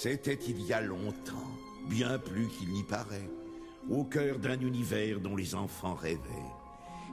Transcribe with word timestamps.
C'était 0.00 0.38
il 0.46 0.62
y 0.62 0.72
a 0.72 0.80
longtemps, 0.80 1.50
bien 1.88 2.20
plus 2.20 2.46
qu'il 2.46 2.68
n'y 2.68 2.84
paraît, 2.84 3.28
au 3.90 4.04
cœur 4.04 4.38
d'un 4.38 4.60
univers 4.60 5.18
dont 5.18 5.34
les 5.34 5.56
enfants 5.56 5.96
rêvaient. 5.96 6.20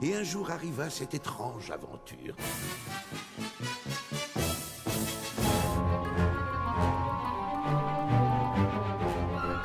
Et 0.03 0.13
un 0.13 0.21
jour 0.21 0.51
arriva 0.51 0.91
cette 0.91 1.15
étrange 1.15 1.71
aventure. 1.71 2.35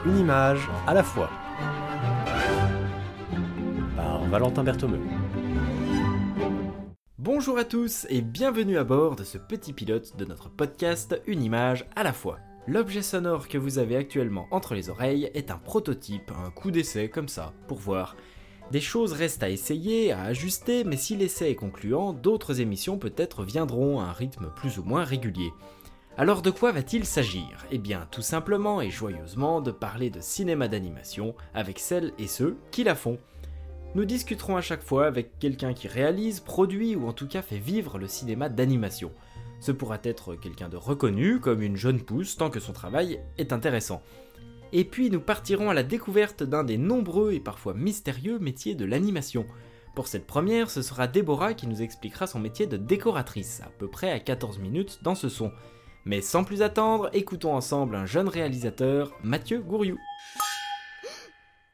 Une 0.07 0.17
image 0.17 0.67
à 0.87 0.95
la 0.95 1.03
fois. 1.03 1.29
Par 3.97 4.25
Valentin 4.31 4.65
Berthomeux. 4.65 5.03
Bonjour 7.19 7.59
à 7.59 7.65
tous 7.65 8.07
et 8.09 8.23
bienvenue 8.23 8.79
à 8.79 8.85
bord 8.85 9.15
de 9.15 9.25
ce 9.25 9.37
petit 9.37 9.75
pilote 9.75 10.17
de 10.17 10.25
notre 10.25 10.49
podcast 10.49 11.21
Une 11.27 11.43
image 11.43 11.85
à 11.95 12.03
la 12.03 12.15
fois. 12.15 12.39
L'objet 12.67 13.03
sonore 13.03 13.49
que 13.49 13.57
vous 13.57 13.79
avez 13.79 13.97
actuellement 13.97 14.47
entre 14.51 14.75
les 14.75 14.91
oreilles 14.91 15.31
est 15.35 15.51
un 15.51 15.57
prototype, 15.57 16.31
un 16.45 16.51
coup 16.51 16.71
d'essai 16.71 17.09
comme 17.09 17.29
ça, 17.29 17.55
pour 17.67 17.79
voir. 17.79 18.17
Des 18.71 18.81
choses 18.81 19.15
restent 19.15 19.43
à 19.43 19.49
essayer, 19.49 20.13
à 20.13 20.23
ajuster, 20.23 20.85
mais 20.85 20.97
si 20.97 21.17
l'essai 21.17 21.51
est 21.51 21.57
concluant, 21.57 22.13
d'autres 22.13 22.61
émissions 22.61 22.99
peut-être 22.99 23.43
viendront 23.45 23.99
à 23.99 24.05
un 24.05 24.13
rythme 24.13 24.53
plus 24.55 24.79
ou 24.79 24.85
moins 24.85 25.05
régulier. 25.05 25.53
Alors 26.19 26.43
de 26.43 26.51
quoi 26.51 26.71
va-t-il 26.71 27.07
s'agir? 27.07 27.67
Eh 27.71 27.79
bien 27.79 28.07
tout 28.11 28.23
simplement 28.23 28.83
et 28.83 28.91
joyeusement 28.91 29.63
de 29.63 29.71
parler 29.71 30.11
de 30.11 30.21
cinéma 30.21 30.69
d'animation 30.69 31.35
avec 31.55 31.79
celles 31.79 32.13
et 32.19 32.27
ceux 32.27 32.59
qui 32.71 32.85
la 32.85 32.95
font. 32.95 33.19
Nous 33.95 34.05
discuterons 34.05 34.57
à 34.57 34.61
chaque 34.61 34.83
fois 34.83 35.07
avec 35.07 35.39
quelqu'un 35.39 35.73
qui 35.73 35.89
réalise, 35.89 36.41
produit 36.41 36.95
ou 36.95 37.09
en 37.09 37.13
tout 37.13 37.27
cas 37.27 37.43
fait 37.43 37.59
vivre 37.59 37.99
le 37.99 38.07
cinéma 38.07 38.49
d'animation. 38.49 39.11
Ce 39.61 39.73
pourra 39.73 39.99
être 40.03 40.35
quelqu'un 40.35 40.69
de 40.69 40.77
reconnu, 40.77 41.39
comme 41.39 41.63
une 41.63 41.77
jeune 41.77 42.01
pousse, 42.01 42.37
tant 42.37 42.51
que 42.51 42.61
son 42.61 42.73
travail 42.73 43.21
est 43.37 43.53
intéressant. 43.53 44.03
Et 44.73 44.85
puis 44.85 45.11
nous 45.11 45.21
partirons 45.21 45.69
à 45.69 45.75
la 45.75 45.83
découverte 45.83 46.43
d'un 46.43 46.65
des 46.65 46.79
nombreux 46.79 47.33
et 47.33 47.41
parfois 47.41 47.75
mystérieux 47.75 48.39
métiers 48.39 48.75
de 48.75 48.85
l'animation. 48.85 49.45
Pour 49.95 50.07
cette 50.07 50.27
première, 50.27 50.71
ce 50.71 50.83
sera 50.83 51.09
Déborah 51.09 51.55
qui 51.55 51.67
nous 51.67 51.83
expliquera 51.83 52.27
son 52.27 52.39
métier 52.39 52.67
de 52.67 52.77
décoratrice, 52.77 53.61
à 53.63 53.71
peu 53.79 53.89
près 53.89 54.11
à 54.11 54.21
14 54.21 54.59
minutes 54.61 55.01
dans 55.03 55.17
ce 55.17 55.29
son. 55.29 55.53
Mais 56.07 56.23
sans 56.23 56.45
plus 56.45 56.63
attendre, 56.63 57.11
écoutons 57.13 57.55
ensemble 57.55 57.97
un 57.97 58.07
jeune 58.07 58.29
réalisateur, 58.29 59.13
Mathieu 59.23 59.61
Gouriou. 59.61 59.99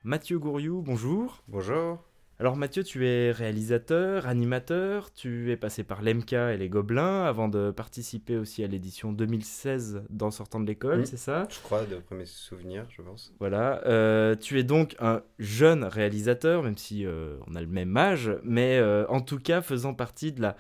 Mathieu 0.03 0.39
Gouriou, 0.39 0.83
bonjour. 0.83 1.42
Bonjour. 1.47 2.03
Alors 2.39 2.56
Mathieu, 2.56 2.84
tu 2.84 3.06
es 3.09 3.31
réalisateur, 3.31 4.27
animateur, 4.27 5.11
tu 5.11 5.51
es 5.51 5.56
passé 5.56 5.84
par 5.84 6.03
l'MK 6.03 6.34
et 6.34 6.59
les 6.59 6.69
Gobelins 6.69 7.25
avant 7.25 7.48
de 7.48 7.70
participer 7.70 8.37
aussi 8.37 8.62
à 8.62 8.67
l'édition 8.67 9.11
2016 9.11 10.03
d'En 10.11 10.31
sortant 10.31 10.61
de 10.61 10.67
l'école, 10.67 11.07
c'est 11.07 11.17
ça? 11.17 11.48
Je 11.48 11.59
crois, 11.61 11.87
d'après 11.87 12.14
mes 12.14 12.27
souvenirs, 12.27 12.84
je 12.91 13.01
pense. 13.01 13.33
Voilà, 13.41 13.81
euh, 13.87 14.34
tu 14.34 14.59
es 14.59 14.64
donc 14.64 14.97
un 15.01 15.23
jeune 15.39 15.83
réalisateur, 15.83 16.62
même 16.62 16.77
si 16.77 17.07
euh, 17.07 17.39
on 17.47 17.55
a 17.55 17.62
le 17.62 17.69
même 17.69 17.97
âge, 17.97 18.31
mais 18.42 18.77
euh, 18.77 19.07
en 19.09 19.23
tout 19.23 19.39
cas 19.39 19.62
faisant 19.62 19.95
partie 19.95 20.33
de 20.33 20.42
la 20.42 20.57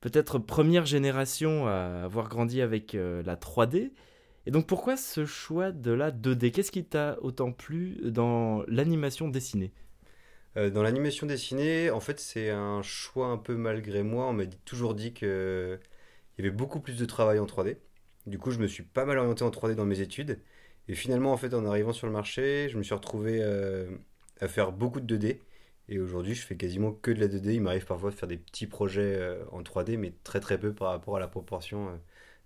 peut-être 0.00 0.38
première 0.38 0.86
génération 0.86 1.66
à 1.66 2.04
avoir 2.04 2.28
grandi 2.28 2.62
avec 2.62 2.92
la 2.92 3.34
3D. 3.34 3.90
Et 4.48 4.52
donc 4.52 4.68
pourquoi 4.68 4.96
ce 4.96 5.26
choix 5.26 5.72
de 5.72 5.90
la 5.90 6.12
2D 6.12 6.52
Qu'est-ce 6.52 6.70
qui 6.70 6.84
t'a 6.84 7.16
autant 7.20 7.50
plu 7.50 7.98
dans 8.04 8.62
l'animation 8.68 9.26
dessinée? 9.26 9.72
Euh, 10.56 10.70
dans 10.70 10.82
l'animation 10.82 11.26
dessinée, 11.26 11.90
en 11.90 12.00
fait, 12.00 12.18
c'est 12.18 12.50
un 12.50 12.82
choix 12.82 13.26
un 13.28 13.36
peu 13.36 13.56
malgré 13.56 14.02
moi. 14.02 14.26
On 14.26 14.32
m'a 14.32 14.46
toujours 14.64 14.94
dit 14.94 15.12
que 15.12 15.78
il 16.38 16.44
y 16.44 16.48
avait 16.48 16.56
beaucoup 16.56 16.80
plus 16.80 16.98
de 16.98 17.04
travail 17.04 17.38
en 17.38 17.46
3D. 17.46 17.76
Du 18.26 18.38
coup, 18.38 18.50
je 18.50 18.58
me 18.58 18.66
suis 18.66 18.82
pas 18.82 19.04
mal 19.04 19.18
orienté 19.18 19.44
en 19.44 19.50
3D 19.50 19.74
dans 19.74 19.84
mes 19.84 20.00
études. 20.00 20.38
Et 20.88 20.94
finalement, 20.94 21.32
en 21.32 21.36
fait, 21.36 21.52
en 21.54 21.64
arrivant 21.66 21.92
sur 21.92 22.06
le 22.06 22.12
marché, 22.12 22.68
je 22.70 22.78
me 22.78 22.82
suis 22.82 22.94
retrouvé 22.94 23.38
euh, 23.42 23.88
à 24.40 24.48
faire 24.48 24.72
beaucoup 24.72 25.00
de 25.00 25.16
2D. 25.16 25.40
Et 25.88 25.98
aujourd'hui, 26.00 26.34
je 26.34 26.42
fais 26.44 26.56
quasiment 26.56 26.92
que 26.92 27.10
de 27.10 27.20
la 27.20 27.28
2D. 27.28 27.54
Il 27.54 27.60
m'arrive 27.62 27.86
parfois 27.86 28.10
de 28.10 28.16
faire 28.16 28.28
des 28.28 28.36
petits 28.36 28.66
projets 28.66 29.16
euh, 29.16 29.44
en 29.52 29.62
3D, 29.62 29.96
mais 29.98 30.12
très 30.24 30.40
très 30.40 30.58
peu 30.58 30.72
par 30.72 30.88
rapport 30.90 31.16
à 31.16 31.20
la 31.20 31.28
proportion 31.28 31.88
euh, 31.88 31.92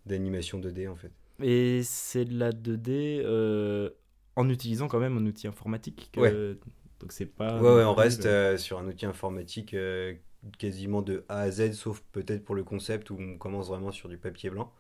d'animation 0.07 0.59
2D, 0.61 0.89
en 0.89 0.97
fait. 0.97 1.13
Et 1.43 1.83
c'est 1.85 2.25
de 2.27 2.39
la 2.39 2.53
2D 2.53 3.23
euh, 3.25 3.91
en 4.37 4.49
utilisant 4.49 4.89
quand 4.89 5.01
même 5.01 5.17
un 5.17 5.27
outil 5.27 5.47
informatique. 5.49 6.11
que- 6.13 6.21
Ouais. 6.21 6.31
Donc 7.01 7.13
c'est 7.13 7.27
pas. 7.27 7.61
Ouais, 7.61 7.85
on 7.85 7.95
reste 7.95 8.27
euh, 8.27 8.55
euh, 8.55 8.57
sur 8.59 8.79
un 8.79 8.87
outil 8.87 9.07
informatique 9.07 9.75
euh, 9.75 10.15
quasiment 10.59 11.03
de 11.03 11.25
A 11.29 11.41
à 11.41 11.51
Z, 11.51 11.73
sauf 11.73 12.03
peut-être 12.13 12.45
pour 12.45 12.55
le 12.55 12.65
concept 12.65 13.11
où 13.11 13.17
on 13.19 13.39
commence 13.39 13.69
vraiment 13.69 13.93
sur 13.93 14.09
du 14.09 14.19
papier 14.19 14.51
blanc. 14.51 14.73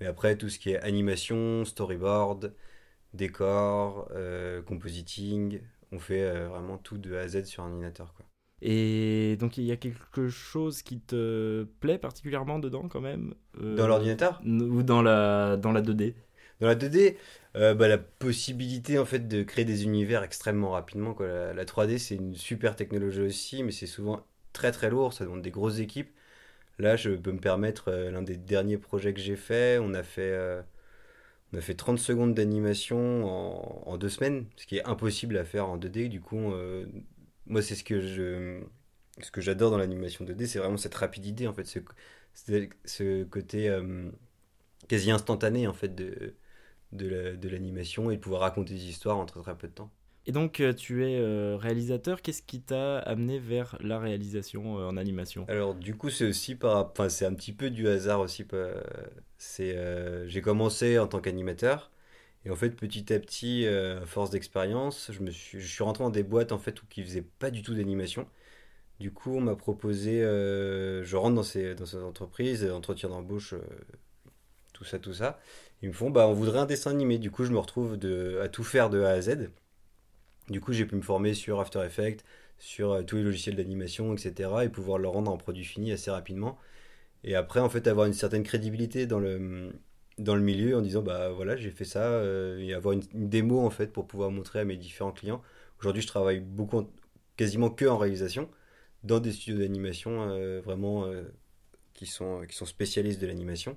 Mais 0.00 0.06
après, 0.06 0.36
tout 0.36 0.48
ce 0.48 0.58
qui 0.58 0.70
est 0.70 0.80
animation, 0.80 1.64
storyboard, 1.64 2.54
décor, 3.14 4.08
euh, 4.12 4.62
compositing, 4.62 5.60
on 5.92 5.98
fait 5.98 6.22
euh, 6.22 6.48
vraiment 6.48 6.78
tout 6.78 6.98
de 6.98 7.14
A 7.16 7.20
à 7.22 7.28
Z 7.28 7.44
sur 7.44 7.62
un 7.64 7.70
ordinateur, 7.70 8.14
quoi. 8.14 8.26
Et 8.62 9.36
donc 9.38 9.58
il 9.58 9.64
y 9.64 9.72
a 9.72 9.76
quelque 9.76 10.28
chose 10.28 10.80
qui 10.82 10.98
te 11.00 11.64
plaît 11.80 11.98
particulièrement 11.98 12.58
dedans 12.58 12.88
quand 12.88 13.02
même 13.02 13.34
euh, 13.60 13.76
Dans 13.76 13.86
l'ordinateur? 13.86 14.40
Ou 14.46 14.82
dans 14.82 15.02
la, 15.02 15.58
dans 15.58 15.72
la 15.72 15.82
2D 15.82 16.14
Dans 16.60 16.68
la 16.68 16.74
2D, 16.74 17.16
euh, 17.56 17.74
bah, 17.74 17.88
la 17.88 17.98
possibilité 17.98 18.98
en 18.98 19.04
fait 19.04 19.28
de 19.28 19.42
créer 19.42 19.64
des 19.64 19.84
univers 19.84 20.22
extrêmement 20.22 20.70
rapidement. 20.70 21.14
Quoi. 21.14 21.26
La, 21.26 21.52
la 21.54 21.64
3D, 21.64 21.98
c'est 21.98 22.14
une 22.16 22.34
super 22.34 22.76
technologie 22.76 23.20
aussi, 23.22 23.62
mais 23.62 23.72
c'est 23.72 23.86
souvent 23.86 24.26
très 24.52 24.72
très 24.72 24.90
lourd, 24.90 25.12
ça 25.12 25.24
demande 25.24 25.42
des 25.42 25.50
grosses 25.50 25.78
équipes. 25.80 26.10
Là, 26.78 26.96
je 26.96 27.10
peux 27.10 27.32
me 27.32 27.40
permettre, 27.40 27.88
euh, 27.90 28.10
l'un 28.10 28.22
des 28.22 28.36
derniers 28.36 28.78
projets 28.78 29.14
que 29.14 29.20
j'ai 29.20 29.36
fait, 29.36 29.78
on 29.80 29.94
a 29.94 30.02
fait, 30.02 30.30
euh, 30.32 30.62
on 31.52 31.58
a 31.58 31.60
fait 31.60 31.74
30 31.74 31.98
secondes 31.98 32.34
d'animation 32.34 33.24
en, 33.88 33.98
deux 33.98 34.08
semaines, 34.10 34.46
ce 34.56 34.66
qui 34.66 34.78
est 34.78 34.84
impossible 34.84 35.36
à 35.38 35.44
faire 35.44 35.68
en 35.68 35.78
2D. 35.78 36.08
Du 36.08 36.20
coup, 36.20 36.52
moi, 37.46 37.62
c'est 37.62 37.74
ce 37.74 37.84
que 37.84 38.00
je, 38.00 38.60
ce 39.22 39.30
que 39.30 39.40
j'adore 39.40 39.70
dans 39.70 39.78
l'animation 39.78 40.24
2D, 40.24 40.46
c'est 40.46 40.58
vraiment 40.58 40.76
cette 40.76 40.94
rapidité, 40.94 41.46
en 41.48 41.54
fait, 41.54 41.64
ce, 41.64 41.78
ce, 42.84 43.24
côté 43.24 43.74
quasi 44.88 45.10
instantané, 45.10 45.66
en 45.66 45.72
fait, 45.72 45.94
de 45.94 46.34
de 46.92 47.08
la- 47.08 47.36
de 47.36 47.48
l'animation 47.48 48.10
et 48.10 48.16
de 48.16 48.20
pouvoir 48.20 48.42
raconter 48.42 48.74
des 48.74 48.88
histoires 48.88 49.18
en 49.18 49.26
très 49.26 49.40
très 49.40 49.56
peu 49.56 49.68
de 49.68 49.72
temps. 49.72 49.90
Et 50.26 50.32
donc 50.32 50.60
euh, 50.60 50.72
tu 50.72 51.04
es 51.04 51.16
euh, 51.18 51.56
réalisateur, 51.56 52.20
qu'est-ce 52.20 52.42
qui 52.42 52.60
t'a 52.60 52.98
amené 52.98 53.38
vers 53.38 53.76
la 53.80 53.98
réalisation 53.98 54.78
euh, 54.78 54.88
en 54.88 54.96
animation? 54.96 55.46
Alors 55.48 55.74
du 55.74 55.94
coup 55.94 56.10
c'est 56.10 56.26
aussi 56.26 56.56
par, 56.56 56.86
enfin 56.90 57.08
c'est 57.08 57.26
un 57.26 57.34
petit 57.34 57.52
peu 57.52 57.70
du 57.70 57.86
hasard 57.88 58.20
aussi. 58.20 58.44
C'est, 59.38 59.76
euh, 59.76 60.26
j'ai 60.26 60.40
commencé 60.40 60.98
en 60.98 61.06
tant 61.06 61.20
qu'animateur 61.20 61.90
et 62.44 62.50
en 62.50 62.56
fait 62.56 62.70
petit 62.70 63.12
à 63.12 63.18
petit, 63.20 63.66
euh, 63.66 64.02
à 64.02 64.06
force 64.06 64.30
d'expérience, 64.30 65.10
je 65.12 65.20
me 65.20 65.30
suis, 65.30 65.60
je 65.60 65.66
suis 65.72 65.84
rentré 65.84 66.04
dans 66.04 66.10
des 66.10 66.22
boîtes 66.22 66.52
en 66.52 66.58
fait 66.58 66.82
où 66.82 66.86
qui 66.86 67.02
faisaient 67.04 67.26
pas 67.38 67.50
du 67.50 67.62
tout 67.62 67.74
d'animation. 67.74 68.28
Du 69.00 69.12
coup 69.12 69.36
on 69.36 69.40
m'a 69.40 69.56
proposé, 69.56 70.22
euh, 70.22 71.04
je 71.04 71.16
rentre 71.16 71.36
dans 71.36 71.42
ces 71.44 71.74
dans 71.74 71.86
ces 71.86 71.98
entreprises, 71.98 72.64
entretien 72.70 73.10
d'embauche, 73.10 73.54
tout 74.72 74.84
ça 74.84 74.98
tout 74.98 75.12
ça. 75.14 75.38
Ils 75.82 75.88
me 75.88 75.94
font 75.94 76.10
bah 76.10 76.28
on 76.28 76.34
voudrait 76.34 76.58
un 76.60 76.66
dessin 76.66 76.90
animé. 76.90 77.18
Du 77.18 77.30
coup 77.30 77.44
je 77.44 77.52
me 77.52 77.58
retrouve 77.58 77.96
de, 77.96 78.40
à 78.42 78.48
tout 78.48 78.64
faire 78.64 78.90
de 78.90 79.00
A 79.02 79.10
à 79.10 79.20
Z. 79.22 79.50
Du 80.48 80.60
coup, 80.60 80.72
j'ai 80.72 80.86
pu 80.86 80.94
me 80.96 81.02
former 81.02 81.34
sur 81.34 81.60
After 81.60 81.80
Effects, 81.84 82.24
sur 82.58 82.92
euh, 82.92 83.02
tous 83.02 83.16
les 83.16 83.22
logiciels 83.22 83.56
d'animation, 83.56 84.14
etc. 84.14 84.64
et 84.64 84.68
pouvoir 84.68 84.98
le 84.98 85.08
rendre 85.08 85.30
en 85.32 85.36
produit 85.36 85.64
fini 85.64 85.92
assez 85.92 86.10
rapidement. 86.10 86.58
Et 87.24 87.34
après, 87.36 87.60
en 87.60 87.68
fait, 87.70 87.86
avoir 87.88 88.06
une 88.06 88.14
certaine 88.14 88.44
crédibilité 88.44 89.06
dans 89.06 89.20
le, 89.20 89.72
dans 90.18 90.36
le 90.36 90.42
milieu 90.42 90.76
en 90.76 90.82
disant, 90.82 91.02
bah 91.02 91.30
voilà, 91.30 91.56
j'ai 91.56 91.70
fait 91.70 91.84
ça, 91.84 92.04
euh, 92.04 92.58
et 92.60 92.74
avoir 92.74 92.94
une, 92.94 93.02
démo, 93.14 93.60
en 93.60 93.70
fait, 93.70 93.88
pour 93.92 94.06
pouvoir 94.06 94.30
montrer 94.30 94.60
à 94.60 94.64
mes 94.64 94.76
différents 94.76 95.12
clients. 95.12 95.42
Aujourd'hui, 95.80 96.02
je 96.02 96.08
travaille 96.08 96.40
beaucoup, 96.40 96.78
en- 96.80 96.90
quasiment 97.36 97.70
que 97.70 97.86
en 97.86 97.98
réalisation, 97.98 98.50
dans 99.04 99.20
des 99.20 99.32
studios 99.32 99.58
d'animation 99.60 100.30
euh, 100.30 100.60
vraiment 100.64 101.06
qui 101.94 102.06
sont, 102.06 102.42
qui 102.48 102.56
sont 102.56 102.66
spécialistes 102.66 103.20
de 103.20 103.26
l'animation. 103.26 103.76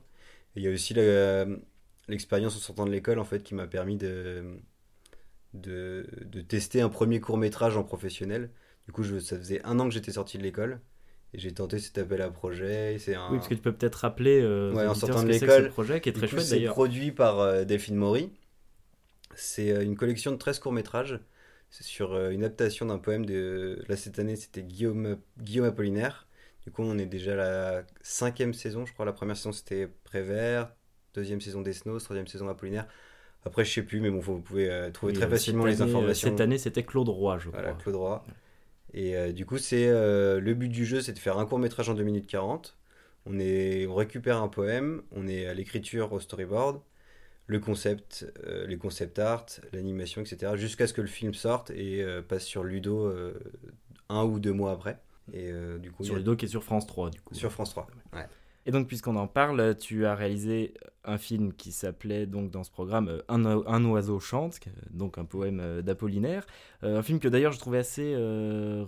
Il 0.55 0.63
y 0.63 0.67
a 0.67 0.71
aussi 0.71 0.93
la- 0.93 1.45
l'expérience 2.11 2.55
en 2.55 2.59
sortant 2.59 2.85
de 2.85 2.91
l'école, 2.91 3.19
en 3.19 3.25
fait, 3.25 3.43
qui 3.43 3.55
m'a 3.55 3.67
permis 3.67 3.97
de 3.97 4.43
de, 5.53 6.05
de 6.25 6.41
tester 6.41 6.81
un 6.81 6.89
premier 6.89 7.19
court 7.19 7.37
métrage 7.37 7.77
en 7.77 7.83
professionnel. 7.83 8.51
Du 8.85 8.91
coup, 8.93 9.03
je, 9.03 9.19
ça 9.19 9.37
faisait 9.37 9.61
un 9.65 9.79
an 9.79 9.85
que 9.87 9.93
j'étais 9.93 10.11
sorti 10.13 10.37
de 10.37 10.43
l'école 10.43 10.79
et 11.33 11.39
j'ai 11.39 11.53
tenté 11.53 11.79
cet 11.79 11.97
appel 11.97 12.21
à 12.21 12.29
projet. 12.29 12.97
C'est 12.99 13.15
un, 13.15 13.29
Oui, 13.31 13.37
parce 13.37 13.47
que 13.47 13.55
tu 13.55 13.61
peux 13.61 13.73
peut-être 13.73 13.95
rappeler 13.95 14.41
euh, 14.41 14.73
Ouais, 14.73 14.85
en 14.87 14.93
sortant 14.93 15.23
de 15.23 15.31
c'est 15.31 15.47
l'école, 15.47 15.69
projet 15.69 16.01
qui 16.01 16.09
est 16.09 16.11
du 16.11 16.19
très 16.19 16.27
coup, 16.27 16.35
chouette 16.35 16.45
c'est 16.45 16.55
d'ailleurs. 16.57 16.73
produit 16.73 17.11
par 17.11 17.39
euh, 17.39 17.63
Delphine 17.65 17.95
Maury. 17.95 18.31
C'est 19.35 19.71
euh, 19.71 19.83
une 19.83 19.95
collection 19.95 20.31
de 20.31 20.37
13 20.37 20.59
courts 20.59 20.71
métrages. 20.73 21.19
C'est 21.69 21.83
sur 21.83 22.13
euh, 22.13 22.31
une 22.31 22.43
adaptation 22.43 22.85
d'un 22.85 22.97
poème 22.99 23.25
de. 23.25 23.83
Là, 23.87 23.95
cette 23.95 24.19
année, 24.19 24.35
c'était 24.35 24.63
Guillaume, 24.63 25.17
Guillaume 25.39 25.65
Apollinaire. 25.67 26.27
Du 26.63 26.71
coup, 26.71 26.83
on 26.83 26.97
est 26.97 27.05
déjà 27.05 27.33
à 27.33 27.35
la 27.35 27.83
cinquième 28.01 28.53
saison, 28.53 28.85
je 28.85 28.93
crois. 28.93 29.05
La 29.05 29.13
première 29.13 29.37
saison, 29.37 29.51
c'était 29.51 29.87
Prévert. 30.03 30.71
Deuxième 31.13 31.41
saison 31.41 31.61
Des 31.61 31.73
Snows. 31.73 31.99
Troisième 31.99 32.27
saison 32.27 32.47
Apollinaire. 32.49 32.87
Après, 33.45 33.63
je 33.63 33.71
sais 33.73 33.83
plus, 33.83 34.01
mais 34.01 34.09
bon, 34.09 34.19
vous 34.19 34.39
pouvez 34.39 34.69
euh, 34.69 34.91
trouver 34.91 35.13
Oui, 35.13 35.17
très 35.17 35.27
euh, 35.27 35.29
facilement 35.29 35.65
les 35.65 35.81
euh, 35.81 35.85
informations. 35.85 36.29
Cette 36.29 36.41
année, 36.41 36.57
c'était 36.57 36.83
Claude 36.83 37.07
Roy, 37.09 37.37
je 37.39 37.49
Voilà, 37.49 37.69
crois. 37.69 37.81
Claude 37.83 37.95
Roy. 37.95 38.25
Et 38.93 39.15
euh, 39.15 39.31
du 39.31 39.45
coup, 39.45 39.57
c'est 39.57 39.87
euh, 39.87 40.39
le 40.39 40.53
but 40.53 40.67
du 40.69 40.85
jeu, 40.85 40.99
c'est 41.01 41.13
de 41.13 41.19
faire 41.19 41.37
un 41.37 41.45
court 41.45 41.59
métrage 41.59 41.89
en 41.89 41.93
2 41.93 42.03
minutes 42.03 42.27
40. 42.27 42.77
On, 43.25 43.39
est, 43.39 43.85
on 43.87 43.95
récupère 43.95 44.41
un 44.41 44.47
poème, 44.49 45.01
on 45.11 45.27
est 45.27 45.45
à 45.45 45.53
l'écriture, 45.53 46.11
au 46.11 46.19
storyboard. 46.19 46.81
le 47.47 47.59
concept, 47.59 48.25
les 48.67 48.77
concept 48.77 49.19
art, 49.19 49.45
l'animation, 49.73 50.21
etc. 50.21 50.53
Jusqu'à 50.55 50.87
ce 50.87 50.93
que 50.93 51.01
le 51.01 51.07
film 51.07 51.33
sorte 51.33 51.69
et 51.71 52.03
passe 52.27 52.43
sur 52.45 52.63
Ludo 52.63 53.11
un 54.07 54.23
ou 54.23 54.39
deux 54.39 54.53
mois 54.53 54.71
après. 54.71 54.99
Et 55.33 55.51
du 55.79 55.91
coup, 55.91 56.03
sur 56.03 56.15
Ludo 56.15 56.35
qui 56.35 56.45
est 56.45 56.49
sur 56.49 56.63
France 56.63 56.87
3, 56.87 57.09
du 57.11 57.21
coup. 57.21 57.35
Sur 57.35 57.51
France 57.51 57.71
3, 57.71 57.87
ouais. 58.13 58.25
Et 58.65 58.71
donc, 58.71 58.87
puisqu'on 58.87 59.15
en 59.15 59.27
parle, 59.27 59.75
tu 59.77 60.05
as 60.05 60.15
réalisé 60.15 60.73
un 61.05 61.17
film 61.17 61.53
qui 61.53 61.71
s'appelait 61.71 62.25
donc 62.25 62.51
dans 62.51 62.63
ce 62.63 62.71
programme 62.71 63.07
euh, 63.07 63.21
un, 63.29 63.85
oiseau 63.85 64.19
chante, 64.19 64.59
donc 64.91 65.17
un 65.17 65.25
poème 65.25 65.59
euh, 65.59 65.81
d'Apollinaire. 65.81 66.45
Euh, 66.83 66.99
un 66.99 67.03
film 67.03 67.19
que 67.19 67.27
d'ailleurs 67.27 67.51
je 67.51 67.59
trouvais 67.59 67.79
assez 67.79 68.15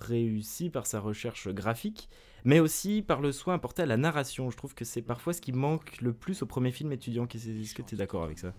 réussi 0.02 0.70
par 0.70 0.86
sa 0.86 1.00
recherche 1.00 1.48
graphique, 1.50 2.10
mais 2.44 2.60
aussi 2.60 3.02
par 3.02 3.22
le 3.22 3.32
soin 3.32 3.56
apporté 3.56 3.84
à 3.84 3.86
la 3.86 3.98
narration. 3.98 4.50
Je 4.50 4.58
trouve 4.58 4.74
que 4.74 4.86
c'est 4.86 5.02
parfois 5.02 5.34
ce 5.34 5.42
qui 5.42 5.52
manque 5.52 6.02
le 6.02 6.14
plus 6.14 6.42
au 6.42 6.46
premier 6.46 6.72
film 6.72 6.92
étudiant. 6.92 7.28
Est-ce 7.34 7.76
que 7.76 7.82
tu 7.82 7.96
es 7.96 7.98
d'accord 7.98 8.24
avec 8.24 8.40
ça? 8.40 8.54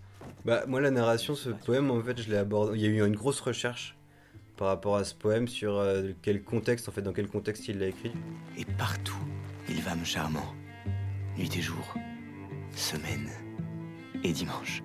Bah 0.44 0.64
moi 0.66 0.81
la 0.81 0.90
narration, 0.90 1.34
ce 1.34 1.50
poème 1.50 1.90
en 1.90 2.00
fait 2.02 2.20
je 2.20 2.31
l'ai 2.31 2.37
abordé. 2.37 2.78
Il 2.78 2.82
y 2.82 2.87
a 2.87 2.88
eu 2.88 3.06
une 3.06 3.16
grosse 3.16 3.40
recherche 3.40 3.96
par 4.56 4.69
rapport 4.69 4.96
à 4.96 5.04
ce 5.04 5.14
poème 5.14 5.49
sur 5.49 5.84
quel 6.22 6.43
contexte 6.43 6.88
en 6.88 6.93
fait 6.93 7.02
dans 7.02 7.12
quel 7.12 7.28
contexte 7.28 7.69
il 7.69 7.78
l'a 7.78 7.88
écrit. 7.88 8.12
Et 8.56 8.64
partout, 8.64 9.19
il 9.69 9.81
va 9.82 9.94
me 9.94 10.04
charmant 10.04 10.54
nuit 11.37 11.50
et 11.56 11.62
jour, 11.62 11.94
semaine 12.75 13.31
et 14.25 14.33
dimanche. 14.33 14.83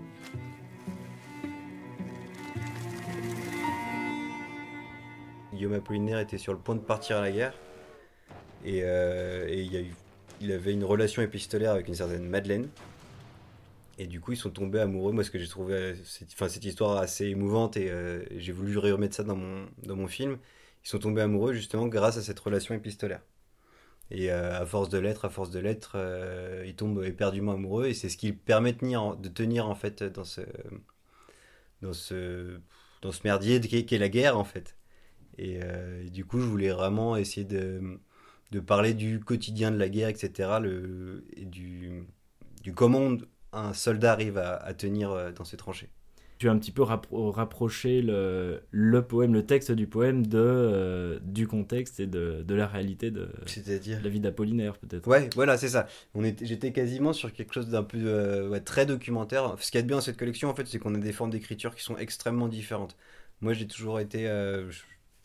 Guillaume 5.54 5.74
Apollinaire 5.74 6.20
était 6.20 6.38
sur 6.38 6.54
le 6.54 6.60
point 6.60 6.76
de 6.76 6.82
partir 6.82 7.18
à 7.18 7.22
la 7.22 7.32
guerre 7.32 7.54
et, 8.64 8.82
euh, 8.84 9.48
il, 10.42 10.52
avait 10.52 10.74
une 10.74 10.84
relation 10.84 11.22
épistolaire 11.22 11.72
avec 11.72 11.88
une 11.88 11.96
certaine 11.96 12.28
Madeleine. 12.28 12.70
Et 13.98 14.06
du 14.06 14.20
coup, 14.20 14.34
ils 14.34 14.38
sont 14.38 14.52
tombés 14.52 14.80
amoureux. 14.80 15.12
Moi, 15.12 15.24
ce 15.24 15.32
que 15.32 15.40
j'ai 15.40 15.48
trouvé 15.48 15.96
cette, 16.04 16.30
enfin, 16.34 16.48
cette 16.48 16.66
histoire 16.66 16.98
assez 16.98 17.26
émouvante 17.26 17.78
et 17.78 17.90
euh, 17.90 18.24
j'ai 18.38 18.52
voulu 18.52 18.78
remettre 18.78 19.16
ça 19.16 19.24
dans 19.24 19.36
mon, 19.36 19.66
dans 19.84 19.96
mon 19.96 20.08
film. 20.08 20.38
Ils 20.86 20.90
sont 20.90 21.00
tombés 21.00 21.22
amoureux 21.22 21.54
justement 21.54 21.88
grâce 21.88 22.18
à 22.18 22.22
cette 22.22 22.40
relation 22.40 22.76
épistolaire. 22.76 23.22
Et 24.10 24.32
euh, 24.32 24.62
à 24.62 24.66
force 24.66 24.90
de 24.90 24.98
l'être, 24.98 25.26
à 25.26 25.30
force 25.30 25.50
de 25.50 25.60
l'être, 25.60 25.94
euh, 25.96 26.64
il 26.66 26.76
tombe 26.76 27.04
éperdument 27.04 27.54
amoureux 27.54 27.88
et 27.88 27.94
c'est 27.94 28.10
ce 28.10 28.18
qui 28.18 28.32
permet 28.32 28.74
de 28.74 29.28
tenir, 29.30 29.68
en 29.68 29.76
fait 29.76 30.04
dans 30.04 30.24
ce, 30.24 30.42
dans 31.82 31.94
ce, 31.94 32.60
merdier 33.24 33.60
qui 33.60 33.76
est, 33.78 33.98
la 33.98 34.10
guerre 34.10 34.38
en 34.38 34.46
fait. 34.46 34.78
Euh, 35.40 36.06
et, 36.06 36.10
du 36.10 36.26
coup, 36.26 36.40
je 36.40 36.46
voulais 36.46 36.72
vraiment 36.72 37.18
essayer 37.18 37.46
de, 37.46 38.00
parler 38.66 38.94
du 38.94 39.20
quotidien 39.20 39.72
de 39.72 39.78
la 39.78 39.90
guerre, 39.90 40.10
etc. 40.10 40.52
Et 41.36 41.46
du, 41.46 42.08
du 42.64 42.74
comment 42.74 43.18
un 43.52 43.74
soldat 43.74 44.14
arrive 44.14 44.38
à, 44.38 44.56
à 44.56 44.74
tenir 44.74 45.34
dans 45.34 45.46
ses 45.46 45.58
tranchées 45.58 45.90
tu 46.38 46.50
as 46.50 46.52
un 46.52 46.60
petit 46.60 46.72
peu 46.72 46.84
rapproché 46.84 48.02
le, 48.02 48.62
le, 48.70 49.02
poème, 49.02 49.34
le 49.34 49.46
texte 49.46 49.72
du 49.72 49.88
poème 49.88 50.26
de, 50.26 50.38
euh, 50.38 51.20
du 51.24 51.48
contexte 51.48 52.00
et 52.00 52.06
de, 52.06 52.44
de 52.44 52.56
la 52.56 52.68
réalité 52.68 53.10
de, 53.10 53.30
C'est-à-dire 53.48 54.02
la 54.04 54.10
vie 54.10 54.20
d'Apollinaire, 54.20 54.78
peut-être. 54.78 55.08
Ouais, 55.08 55.30
voilà, 55.34 55.58
c'est 55.58 55.70
ça. 55.70 55.88
J'étais 56.42 56.72
quasiment 56.72 57.12
sur 57.12 57.34
quelque 57.34 57.54
chose 57.54 57.70
d'un 57.70 57.84
peu 57.84 57.98
euh, 57.98 58.60
très 58.60 58.86
documentaire. 58.86 59.56
Ce 59.60 59.72
qu'il 59.72 59.80
y 59.80 59.80
a 59.80 59.82
de 59.82 59.88
bien 59.88 59.98
dans 59.98 60.02
cette 60.02 60.18
collection, 60.18 60.50
en 60.50 60.54
fait, 60.54 60.68
c'est 60.68 60.78
qu'on 60.78 60.94
a 60.94 61.00
des 61.00 61.12
formes 61.12 61.32
d'écriture 61.32 61.76
qui 61.76 61.84
sont 61.84 61.98
extrêmement 61.98 62.48
différentes. 62.48 62.96
Moi, 63.42 63.54
j'ai 63.54 63.68
toujours 63.68 64.00
été, 64.00 64.28
euh, 64.28 64.70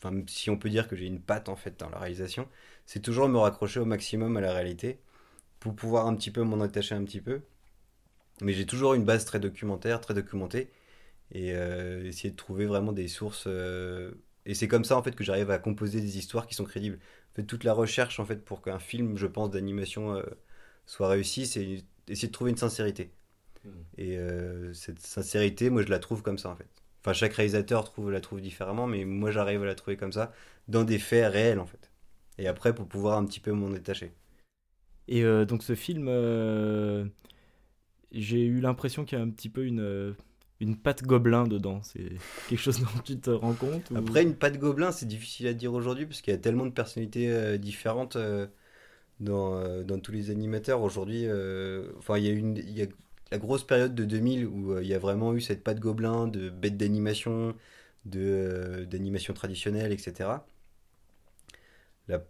enfin, 0.01 0.15
si 0.27 0.49
on 0.49 0.57
peut 0.57 0.69
dire 0.69 0.87
que 0.87 0.95
j'ai 0.95 1.05
une 1.05 1.19
patte 1.19 1.47
en 1.47 1.55
fait 1.55 1.79
dans 1.79 1.89
la 1.89 1.99
réalisation, 1.99 2.47
c'est 2.87 3.01
toujours 3.01 3.29
me 3.29 3.37
raccrocher 3.37 3.79
au 3.79 3.85
maximum 3.85 4.35
à 4.37 4.41
la 4.41 4.51
réalité 4.51 4.97
pour 5.59 5.75
pouvoir 5.75 6.07
un 6.07 6.15
petit 6.15 6.31
peu 6.31 6.41
m'en 6.41 6.59
attacher 6.61 6.95
un 6.95 7.03
petit 7.03 7.21
peu. 7.21 7.41
Mais 8.41 8.53
j'ai 8.53 8.65
toujours 8.65 8.95
une 8.95 9.05
base 9.05 9.25
très 9.25 9.39
documentaire, 9.39 10.01
très 10.01 10.15
documentée 10.15 10.69
et 11.33 11.53
euh, 11.53 12.05
essayer 12.05 12.29
de 12.29 12.35
trouver 12.35 12.65
vraiment 12.65 12.93
des 12.93 13.07
sources. 13.07 13.45
Euh, 13.47 14.11
et 14.45 14.53
c'est 14.53 14.67
comme 14.67 14.85
ça 14.85 14.97
en 14.97 15.03
fait 15.03 15.15
que 15.15 15.23
j'arrive 15.23 15.51
à 15.51 15.57
composer 15.57 15.99
des 15.99 16.17
histoires 16.17 16.47
qui 16.47 16.53
sont 16.53 16.63
crédibles. 16.63 16.99
En 17.31 17.35
fait, 17.35 17.43
toute 17.43 17.63
la 17.63 17.73
recherche 17.73 18.19
en 18.19 18.25
fait 18.25 18.45
pour 18.45 18.61
qu'un 18.61 18.79
film, 18.79 19.17
je 19.17 19.27
pense, 19.27 19.49
d'animation 19.49 20.15
euh, 20.15 20.23
soit 20.85 21.07
réussi, 21.07 21.45
c'est 21.47 21.83
essayer 22.07 22.27
de 22.27 22.33
trouver 22.33 22.51
une 22.51 22.57
sincérité. 22.57 23.11
Hmm. 23.65 23.69
Et 23.97 24.17
cette 24.73 24.99
sincérité, 24.99 25.69
moi, 25.69 25.81
je 25.83 25.89
la 25.89 25.99
trouve 25.99 26.21
comme 26.21 26.37
ça 26.37 26.49
en 26.49 26.55
fait. 26.55 26.67
Enfin, 27.01 27.13
chaque 27.13 27.33
réalisateur 27.33 27.83
trouve, 27.83 28.11
la 28.11 28.21
trouve 28.21 28.41
différemment, 28.41 28.87
mais 28.87 29.05
moi, 29.05 29.31
j'arrive 29.31 29.63
à 29.63 29.65
la 29.65 29.75
trouver 29.75 29.97
comme 29.97 30.11
ça, 30.11 30.31
dans 30.67 30.83
des 30.83 30.99
faits 30.99 31.31
réels 31.31 31.59
en 31.59 31.65
fait. 31.65 31.91
Et 32.37 32.47
après, 32.47 32.75
pour 32.75 32.87
pouvoir 32.87 33.17
un 33.17 33.25
petit 33.25 33.39
peu 33.39 33.51
m'en 33.51 33.69
détacher. 33.69 34.13
Et 35.07 35.23
donc, 35.45 35.63
ce 35.63 35.75
film, 35.75 36.07
j'ai 38.11 38.45
eu 38.45 38.59
l'impression 38.59 39.05
qu'il 39.05 39.17
y 39.17 39.21
a 39.21 39.23
un 39.23 39.29
petit 39.29 39.49
peu 39.49 39.65
une 39.65 40.15
une 40.63 40.77
patte 40.77 41.03
gobelin 41.03 41.45
dedans 41.45 41.81
C'est 41.83 42.09
quelque 42.49 42.59
chose 42.59 42.79
dont 42.79 43.01
tu 43.03 43.19
te 43.19 43.29
rends 43.29 43.53
compte 43.53 43.91
Après, 43.95 44.23
une 44.23 44.35
patte 44.35 44.57
gobelin, 44.57 44.91
c'est 44.91 45.05
difficile 45.05 45.47
à 45.47 45.53
dire 45.53 45.73
aujourd'hui 45.73 46.05
parce 46.05 46.21
qu'il 46.21 46.33
y 46.33 46.35
a 46.35 46.39
tellement 46.39 46.65
de 46.65 46.71
personnalités 46.71 47.29
euh, 47.31 47.57
différentes 47.57 48.15
euh, 48.15 48.47
dans, 49.19 49.55
euh, 49.55 49.83
dans, 49.83 49.99
tous 49.99 50.11
les 50.11 50.31
animateurs. 50.31 50.81
Aujourd'hui, 50.81 51.27
enfin, 51.97 52.17
il 52.17 52.25
y 52.25 52.29
a 52.29 52.31
une. 52.31 52.57
Y 52.57 52.83
a 52.83 52.87
la 53.31 53.39
grosse 53.39 53.65
période 53.65 53.95
de 53.95 54.05
2000 54.05 54.45
où 54.45 54.79
il 54.79 54.87
y 54.87 54.93
a 54.93 54.99
vraiment 54.99 55.33
eu 55.33 55.41
cette 55.41 55.63
patte 55.63 55.79
gobelin 55.79 56.27
de 56.27 56.49
bêtes 56.49 56.77
d'animation, 56.77 57.55
d'animation 58.05 59.33
traditionnelle, 59.33 59.91
etc. 59.91 60.29
La, 62.07 62.23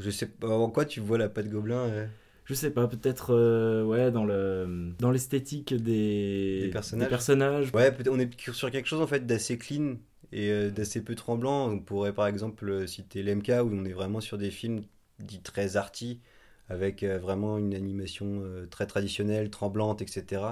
je 0.00 0.10
sais 0.10 0.26
pas 0.26 0.48
en 0.48 0.68
quoi 0.70 0.86
tu 0.86 0.98
vois 0.98 1.18
la 1.18 1.28
patte 1.28 1.48
gobelin 1.48 2.08
je 2.50 2.54
sais 2.56 2.70
pas, 2.72 2.88
peut-être 2.88 3.32
euh, 3.32 3.84
ouais 3.84 4.10
dans 4.10 4.24
le 4.24 4.92
dans 4.98 5.12
l'esthétique 5.12 5.72
des, 5.72 6.68
personnages. 6.72 7.08
personnages. 7.08 7.70
Ouais, 7.72 7.96
on 8.08 8.18
est 8.18 8.28
sur 8.52 8.72
quelque 8.72 8.88
chose 8.88 9.00
en 9.00 9.06
fait 9.06 9.24
d'assez 9.24 9.56
clean 9.56 9.98
et 10.32 10.50
euh, 10.50 10.70
d'assez 10.70 11.04
peu 11.04 11.14
tremblant. 11.14 11.70
On 11.70 11.78
pourrait 11.78 12.12
par 12.12 12.26
exemple 12.26 12.68
euh, 12.68 12.86
citer 12.88 13.22
l'MK 13.22 13.50
où 13.62 13.70
on 13.72 13.84
est 13.84 13.92
vraiment 13.92 14.20
sur 14.20 14.36
des 14.36 14.50
films 14.50 14.82
dits 15.20 15.42
très 15.42 15.76
arty 15.76 16.20
avec 16.68 17.04
vraiment 17.04 17.58
une 17.58 17.74
animation 17.74 18.44
très 18.70 18.86
traditionnelle, 18.86 19.50
tremblante, 19.50 20.02
etc. 20.02 20.42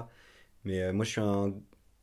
Mais 0.65 0.91
moi 0.91 1.05
je 1.05 1.11
suis 1.11 1.21
un, 1.21 1.53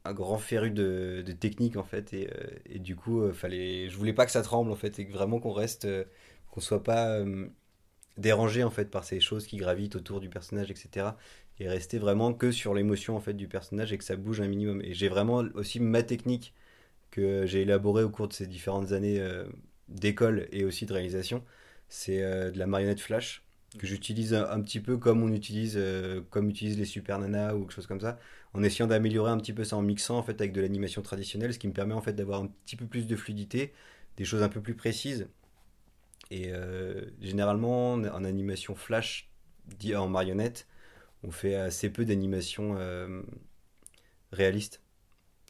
un 0.05 0.13
grand 0.15 0.39
féru 0.39 0.71
de, 0.71 1.23
de, 1.25 1.33
technique 1.33 1.77
en 1.77 1.85
fait 1.85 2.15
et, 2.15 2.31
et 2.65 2.79
du 2.79 2.97
coup 2.97 3.31
fallait 3.35 3.91
je 3.91 3.97
voulais 3.99 4.15
pas 4.15 4.25
que 4.25 4.33
ça 4.33 4.41
tremble 4.41 4.71
en 4.71 4.75
fait 4.75 4.99
et 4.99 5.05
vraiment 5.05 5.39
qu'on 5.39 5.53
reste 5.53 5.87
qu'on 6.51 6.61
soit 6.61 6.83
pas 6.83 7.23
dérangé 8.19 8.65
en 8.65 8.71
fait 8.71 8.91
par 8.91 9.05
ces 9.05 9.21
choses 9.21 9.47
qui 9.47 9.57
gravitent 9.57 9.97
autour 9.97 10.21
du 10.21 10.29
personnage, 10.29 10.71
etc. 10.71 11.09
Et 11.59 11.69
rester 11.69 11.99
vraiment 11.99 12.35
que 12.35 12.51
sur 12.51 12.75
l'émotion 12.75 13.17
en 13.17 13.21
fait 13.21 13.35
du 13.35 13.49
personnage 13.49 13.93
et 13.93 13.99
que 13.99 14.05
ça 14.05 14.17
bouge 14.17 14.41
un 14.41 14.49
minimum. 14.49 14.83
Et 14.83 14.95
j'ai 14.95 15.09
vraiment 15.09 15.45
aussi 15.55 15.81
ma 15.81 16.03
technique 16.03 16.55
que 17.11 17.47
j'ai 17.47 17.63
élaborée 17.63 18.03
au 18.03 18.11
cours 18.11 18.29
de 18.29 18.33
ces 18.35 18.47
différentes 18.47 18.93
années 18.93 19.21
euh, 19.21 19.45
d'école 19.89 20.49
et 20.53 20.65
aussi 20.65 20.87
de 20.87 20.93
réalisation, 20.93 21.43
c'est 21.89 22.23
euh, 22.23 22.51
de 22.51 22.59
la 22.59 22.67
marionnette 22.67 23.01
flash 23.01 23.43
que 23.79 23.87
j'utilise 23.87 24.33
un, 24.35 24.61
petit 24.63 24.81
peu 24.81 24.97
comme 24.97 25.23
on 25.23 25.33
utilise 25.33 25.75
euh, 25.77 26.23
comme 26.31 26.49
utilisent 26.49 26.79
les 26.79 26.85
super 26.85 27.19
nanas 27.19 27.55
ou 27.55 27.61
quelque 27.61 27.73
chose 27.73 27.87
comme 27.87 28.01
ça 28.01 28.19
en 28.55 28.63
essayant 28.63 28.87
d'améliorer 28.87 29.31
un 29.31 29.39
petit 29.39 29.53
peu 29.53 29.65
ça 29.65 29.77
en 29.77 29.83
mixant 29.83 30.17
en 30.17 30.23
fait 30.23 30.41
avec 30.41 30.53
de 30.53 30.61
l'animation 30.61 31.03
traditionnelle 31.03 31.53
ce 31.53 31.59
qui 31.59 31.69
me 31.69 31.73
permet 31.73 31.93
en 31.93 32.01
fait 32.01 32.15
d'avoir 32.15 32.43
un 32.43 32.47
petit 32.65 32.77
peu 32.77 32.87
plus 32.87 33.07
de 33.07 33.17
fluidité 33.17 33.73
des 34.17 34.25
choses 34.25 34.43
un 34.43 34.49
peu 34.49 34.61
plus 34.63 34.75
précises 34.75 35.29
et 36.31 36.53
euh, 36.53 37.07
généralement, 37.21 37.93
en 37.93 38.25
animation 38.25 38.75
flash, 38.75 39.31
en 39.95 40.09
marionnette, 40.09 40.67
on 41.23 41.31
fait 41.31 41.55
assez 41.55 41.91
peu 41.91 42.05
d'animation 42.05 42.77
euh, 42.79 43.23
réaliste. 44.33 44.83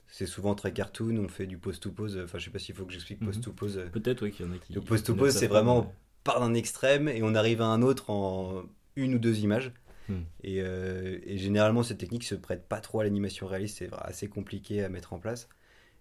C'est 0.09 0.27
souvent 0.27 0.55
très 0.55 0.73
cartoon, 0.73 1.19
on 1.19 1.29
fait 1.29 1.47
du 1.47 1.59
pose-to-pose. 1.59 2.21
Enfin, 2.25 2.39
je 2.39 2.45
sais 2.45 2.51
pas 2.51 2.59
s'il 2.59 2.75
faut 2.75 2.85
que 2.85 2.93
j'explique 2.93 3.21
mhm. 3.21 3.29
pose-to-pose. 3.29 3.81
Peut-être, 3.93 4.23
oui, 4.23 4.33
qu'il 4.33 4.47
y 4.47 4.49
en 4.49 4.53
a 4.53 4.59
qui. 4.59 4.73
Le 4.73 4.81
pose-to-pose, 4.81 5.33
c'est 5.33 5.49
vraiment 5.49 5.79
on 5.79 5.93
part 6.25 6.41
d'un 6.41 6.55
extrême 6.55 7.09
et 7.09 7.23
on 7.23 7.35
arrive 7.35 7.61
à 7.63 7.67
un 7.67 7.83
autre 7.83 8.11
en 8.11 8.65
une 8.97 9.15
ou 9.15 9.19
deux 9.19 9.41
images. 9.41 9.73
Hmm. 10.09 10.23
Et, 10.43 10.61
euh, 10.61 11.19
et, 11.25 11.37
généralement, 11.37 11.83
cette 11.83 11.99
technique 11.99 12.25
se 12.25 12.35
prête 12.35 12.69
pas 12.69 12.81
trop 12.81 13.01
à 13.01 13.05
l'animation 13.05 13.47
réaliste, 13.47 13.79
c'est 13.79 13.91
assez 13.93 14.29
compliqué 14.29 14.85
à 14.85 14.89
mettre 14.89 15.13
en 15.13 15.19
place. 15.19 15.49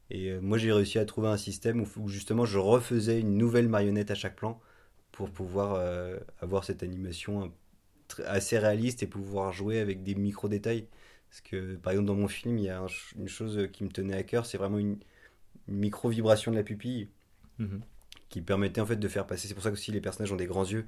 Et 0.09 0.29
euh, 0.29 0.39
moi, 0.41 0.57
j'ai 0.57 0.71
réussi 0.71 0.99
à 0.99 1.05
trouver 1.05 1.29
un 1.29 1.37
système 1.37 1.85
où, 1.97 2.07
justement 2.07 2.45
je 2.45 2.59
refaisais 2.59 3.19
une 3.19 3.37
nouvelle 3.37 3.69
marionnette 3.69 4.11
à 4.11 4.15
chaque 4.15 4.35
plan 4.35 4.59
pour 5.11 5.29
pouvoir 5.31 5.75
euh, 5.75 6.17
avoir 6.41 6.63
cette 6.63 6.83
animation 6.83 7.51
assez 8.25 8.59
réaliste 8.59 9.01
et 9.03 9.07
pouvoir 9.07 9.53
jouer 9.53 9.79
avec 9.79 10.03
des 10.03 10.15
micro-détails. 10.15 10.87
Parce 11.29 11.41
que, 11.41 11.75
par 11.75 11.91
exemple, 11.91 12.07
dans 12.07 12.15
mon 12.15 12.27
film, 12.27 12.57
il 12.59 12.65
y 12.65 12.69
a 12.69 12.85
une 13.17 13.27
chose 13.27 13.67
qui 13.73 13.83
me 13.83 13.89
tenait 13.89 14.15
à 14.15 14.23
cœur, 14.23 14.45
c'est 14.45 14.57
vraiment 14.57 14.77
une, 14.77 14.97
micro-vibration 15.67 16.51
de 16.51 16.57
la 16.57 16.63
pupille 16.63 17.09
mhm. 17.57 17.81
qui 18.29 18.39
permettait 18.41 18.81
en 18.81 18.85
fait 18.85 18.97
de 18.97 19.07
faire 19.07 19.25
passer. 19.25 19.47
C'est 19.47 19.55
pour 19.55 19.63
ça 19.63 19.69
que 19.69 19.73
aussi 19.73 19.91
les 19.91 19.99
personnages 19.99 20.31
ont 20.31 20.35
des 20.35 20.45
grands 20.45 20.65
yeux. 20.65 20.85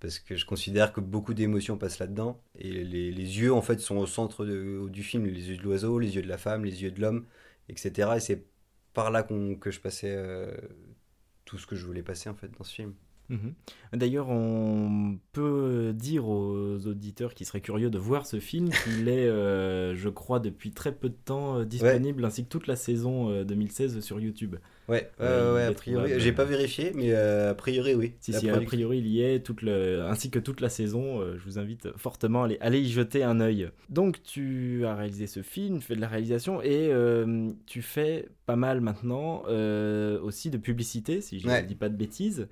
Parce 0.00 0.18
que 0.18 0.36
je 0.36 0.44
considère 0.44 0.92
que 0.92 1.00
beaucoup 1.00 1.32
d'émotions 1.32 1.78
passent 1.78 1.98
là-dedans. 1.98 2.38
Et 2.58 2.70
les, 2.70 3.10
les, 3.10 3.40
yeux, 3.40 3.52
en 3.52 3.62
fait, 3.62 3.80
sont 3.80 3.96
au 3.96 4.06
centre 4.06 4.44
du 4.44 5.02
film. 5.02 5.24
Les 5.24 5.48
yeux 5.48 5.56
de 5.56 5.62
l'oiseau, 5.62 5.98
les 5.98 6.16
yeux 6.16 6.22
de 6.22 6.28
la 6.28 6.36
femme, 6.36 6.66
les 6.66 6.82
yeux 6.82 6.90
de 6.90 7.00
l'homme 7.00 7.24
etc. 7.68 8.16
Et 8.16 8.20
c'est 8.20 8.46
par 8.94 9.10
là 9.10 9.22
que 9.22 9.70
je 9.70 9.80
passais 9.80 10.14
euh, 10.16 10.56
tout 11.44 11.58
ce 11.58 11.66
que 11.66 11.76
je 11.76 11.86
voulais 11.86 12.02
passer 12.02 12.28
en 12.28 12.34
fait 12.34 12.48
dans 12.48 12.64
ce 12.64 12.74
film. 12.74 12.94
Mhm. 13.30 13.52
D'ailleurs, 13.92 14.28
on 14.30 15.18
peut 15.32 15.92
dire 15.94 16.26
aux 16.28 16.86
auditeurs 16.86 17.34
qui 17.34 17.44
seraient 17.44 17.60
curieux 17.60 17.90
de 17.90 17.98
voir 17.98 18.26
ce 18.26 18.40
film 18.40 18.70
qu'il 18.70 19.08
est, 19.08 19.26
euh, 19.28 19.94
je 19.96 20.08
crois, 20.08 20.40
depuis 20.40 20.70
très 20.72 20.92
peu 20.92 21.08
de 21.08 21.16
temps 21.24 21.58
euh, 21.58 21.64
disponible, 21.64 22.24
ainsi 22.24 22.44
que 22.44 22.48
toute 22.48 22.66
la 22.66 22.76
saison 22.76 23.30
euh, 23.30 23.44
2016 23.44 24.00
sur 24.00 24.18
YouTube. 24.20 24.56
Ouais, 24.88 25.10
ouais, 25.20 25.64
a 25.64 25.72
priori, 25.72 26.12
j'ai 26.18 26.32
pas 26.32 26.44
vérifié, 26.46 26.92
mais 26.94 27.12
euh, 27.12 27.50
a 27.50 27.54
priori, 27.54 27.94
oui. 27.94 28.14
Si, 28.20 28.32
si, 28.32 28.48
a 28.48 28.58
priori, 28.62 28.98
il 28.98 29.06
y 29.06 29.20
est, 29.22 29.40
toute 29.40 29.60
le... 29.60 30.02
ainsi 30.04 30.30
que 30.30 30.38
toute 30.38 30.62
la 30.62 30.70
saison. 30.70 31.20
euh, 31.20 31.36
je 31.38 31.44
vous 31.44 31.58
invite 31.58 31.88
fortement 31.98 32.42
à 32.42 32.44
aller, 32.46 32.56
aller 32.62 32.80
y 32.80 32.88
jeter 32.90 33.22
un 33.22 33.40
œil. 33.40 33.68
Donc, 33.90 34.22
tu 34.22 34.86
as 34.86 34.94
réalisé 34.96 35.26
ce 35.26 35.42
film, 35.42 35.80
tu 35.80 35.84
fais 35.86 35.96
de 35.96 36.00
la 36.00 36.08
réalisation 36.08 36.62
et 36.62 36.88
euh, 36.90 37.50
tu 37.66 37.82
fais 37.82 38.28
pas 38.46 38.56
mal 38.56 38.80
maintenant 38.80 39.42
euh, 39.48 40.18
aussi 40.22 40.48
de 40.48 40.56
publicité, 40.56 41.20
si 41.20 41.38
je 41.38 41.46
ne 41.46 41.52
Ouais. 41.52 41.62
dis 41.64 41.74
pas 41.74 41.90
de 41.90 41.96
bêtises. 41.96 42.48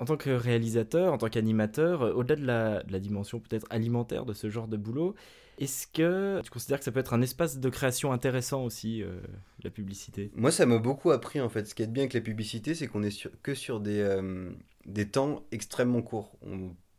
En 0.00 0.04
tant 0.04 0.16
que 0.16 0.30
réalisateur, 0.30 1.12
en 1.12 1.18
tant 1.18 1.28
qu'animateur, 1.28 2.02
euh, 2.02 2.12
au-delà 2.12 2.82
de 2.82 2.92
la, 2.92 2.98
dimension 2.98 3.40
peut-être 3.40 3.66
alimentaire 3.70 4.24
de 4.24 4.32
ce 4.32 4.50
genre 4.50 4.66
de 4.66 4.76
boulot, 4.76 5.14
est-ce 5.58 5.86
que 5.86 6.40
tu 6.42 6.50
considères 6.50 6.78
que 6.78 6.84
ça 6.84 6.90
peut 6.90 7.00
être 7.00 7.14
un 7.14 7.22
espace 7.22 7.58
de 7.58 7.68
création 7.68 8.12
intéressant 8.12 8.64
aussi, 8.64 9.02
euh, 9.02 9.20
la 9.62 9.70
publicité? 9.70 10.32
Moi, 10.34 10.50
ça 10.50 10.66
m'a 10.66 10.78
beaucoup 10.78 11.12
appris 11.12 11.40
en 11.40 11.48
fait. 11.48 11.66
Ce 11.66 11.74
qui 11.74 11.82
est 11.82 11.86
bien 11.86 12.02
avec 12.02 12.14
la 12.14 12.20
publicité, 12.20 12.74
c'est 12.74 12.88
qu'on 12.88 13.04
est 13.04 13.28
que 13.42 13.54
sur 13.54 13.78
des, 13.80 14.00
euh, 14.00 14.50
des 14.86 15.08
temps 15.08 15.44
extrêmement 15.52 16.02
courts. 16.02 16.36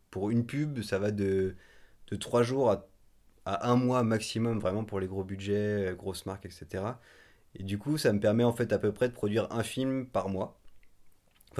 Pour 0.09 0.29
une 0.29 0.45
pub, 0.45 0.81
ça 0.81 0.97
va 0.97 1.11
de, 1.11 1.55
de 2.09 2.15
3 2.15 2.43
jours 2.43 2.71
à, 2.71 2.87
à 3.45 3.69
un 3.69 3.75
mois 3.75 4.03
maximum, 4.03 4.59
vraiment 4.59 4.85
pour 4.85 5.01
les 5.01 5.07
gros 5.07 5.25
budgets, 5.25 5.93
grosses 5.97 6.25
marques, 6.25 6.45
etc. 6.45 6.83
Et 7.55 7.63
du 7.63 7.77
coup, 7.77 7.97
ça 7.97 8.13
me 8.13 8.19
permet 8.19 8.45
en 8.45 8.53
fait 8.53 8.71
à 8.73 8.79
peu 8.79 8.93
près 8.93 9.09
de 9.09 9.13
produire 9.13 9.51
un 9.51 9.63
film 9.63 10.05
par 10.05 10.29
mois. 10.29 10.57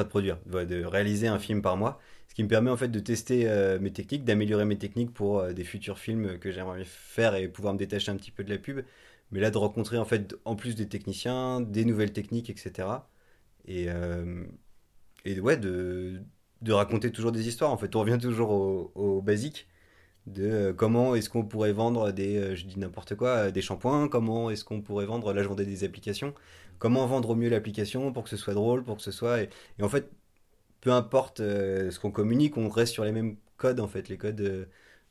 De 0.04 0.10
produire, 0.10 0.38
de 0.46 0.84
réaliser 0.84 1.28
un 1.28 1.40
film 1.40 1.62
par 1.62 1.78
mois. 1.78 2.00
Ce 2.28 2.36
qui 2.36 2.44
me 2.44 2.50
permet 2.50 2.70
en 2.70 2.76
fait 2.76 2.90
de 2.90 3.00
tester 3.00 3.48
euh, 3.48 3.80
mes 3.80 3.94
techniques, 3.94 4.26
d'améliorer 4.26 4.66
mes 4.66 4.78
techniques 4.78 5.14
pour 5.14 5.40
euh, 5.40 5.54
des 5.54 5.64
futurs 5.64 5.98
films 5.98 6.38
que 6.38 6.52
j'aimerais 6.52 6.84
faire 6.84 7.36
et 7.36 7.48
pouvoir 7.48 7.74
me 7.74 7.80
détacher 7.80 8.12
un 8.12 8.18
petit 8.18 8.32
peu 8.32 8.44
de 8.44 8.50
la 8.50 8.58
pub. 8.58 8.82
Mais 9.32 9.40
là, 9.40 9.52
de 9.52 9.58
rencontrer 9.58 9.98
en 9.98 10.04
fait, 10.04 10.36
en 10.44 10.58
plus 10.58 10.76
des 10.76 10.90
techniciens, 10.90 11.62
des 11.62 11.86
nouvelles 11.86 12.12
techniques, 12.12 12.50
etc. 12.50 12.90
Et, 13.68 13.86
euh, 13.90 14.44
et 15.24 15.40
ouais, 15.40 15.58
de, 15.58 16.22
raconter 16.68 17.12
toujours 17.12 17.32
des 17.32 17.48
histoires. 17.48 17.72
En 17.72 17.78
fait, 17.78 17.96
on 17.96 18.02
revient 18.02 18.18
toujours 18.22 18.52
au, 18.52 18.92
au 18.96 19.22
basique 19.22 19.68
de 20.28 20.74
comment 20.76 21.16
est-ce 21.16 21.30
qu'on 21.30 21.46
pourrait 21.46 21.72
vendre 21.74 22.12
des, 22.12 22.56
je 22.56 22.66
dis 22.66 22.80
n'importe 22.80 23.16
quoi, 23.16 23.52
des 23.52 23.62
shampoings, 23.62 24.10
comment 24.10 24.50
est-ce 24.50 24.66
qu'on 24.66 24.82
pourrait 24.82 25.06
vendre, 25.06 25.34
là 25.34 25.44
je 25.44 25.48
vendais 25.48 25.66
des 25.66 25.84
applications, 25.84 26.34
comment 26.80 27.06
vendre 27.08 27.32
au 27.32 27.36
mieux 27.36 27.50
l'application 27.50 28.12
pour 28.14 28.24
que 28.24 28.30
ce 28.30 28.38
soit 28.38 28.54
drôle, 28.54 28.84
pour 28.84 28.98
que 28.98 29.02
ce 29.04 29.12
soit... 29.12 29.42
Et, 29.44 29.50
et 29.80 29.84
en 29.84 29.90
fait, 29.90 30.10
peu 30.82 30.92
importe 30.92 31.40
euh, 31.40 31.92
ce 31.92 32.00
qu'on 32.00 32.12
communique, 32.12 32.58
on 32.58 32.70
reste 32.70 32.94
sur 32.94 33.06
les 33.06 33.12
mêmes 33.12 33.38
codes, 33.58 33.80
en 33.80 33.88
fait, 33.88 34.10
les 34.10 34.18
codes 34.18 34.42
euh, 34.42 34.66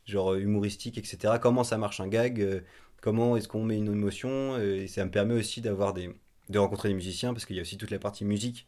genre 0.06 0.34
humoristiques, 0.34 0.98
etc. 0.98 1.34
Comment 1.40 1.64
ça 1.64 1.78
marche 1.78 2.00
un 2.00 2.08
gag, 2.08 2.40
euh, 2.40 2.60
comment 3.00 3.36
est-ce 3.36 3.48
qu'on 3.48 3.64
met 3.64 3.78
une 3.78 3.92
émotion, 3.92 4.30
euh, 4.56 4.82
et 4.82 4.88
ça 4.88 5.04
me 5.04 5.10
permet 5.10 5.34
aussi 5.34 5.60
d'avoir 5.60 5.94
des... 5.94 6.10
de 6.50 6.58
rencontrer 6.58 6.88
des 6.90 6.94
musiciens, 6.94 7.32
parce 7.34 7.44
qu'il 7.46 7.56
y 7.56 7.58
a 7.58 7.62
aussi 7.62 7.78
toute 7.78 7.90
la 7.90 7.98
partie 7.98 8.24
musique 8.24 8.66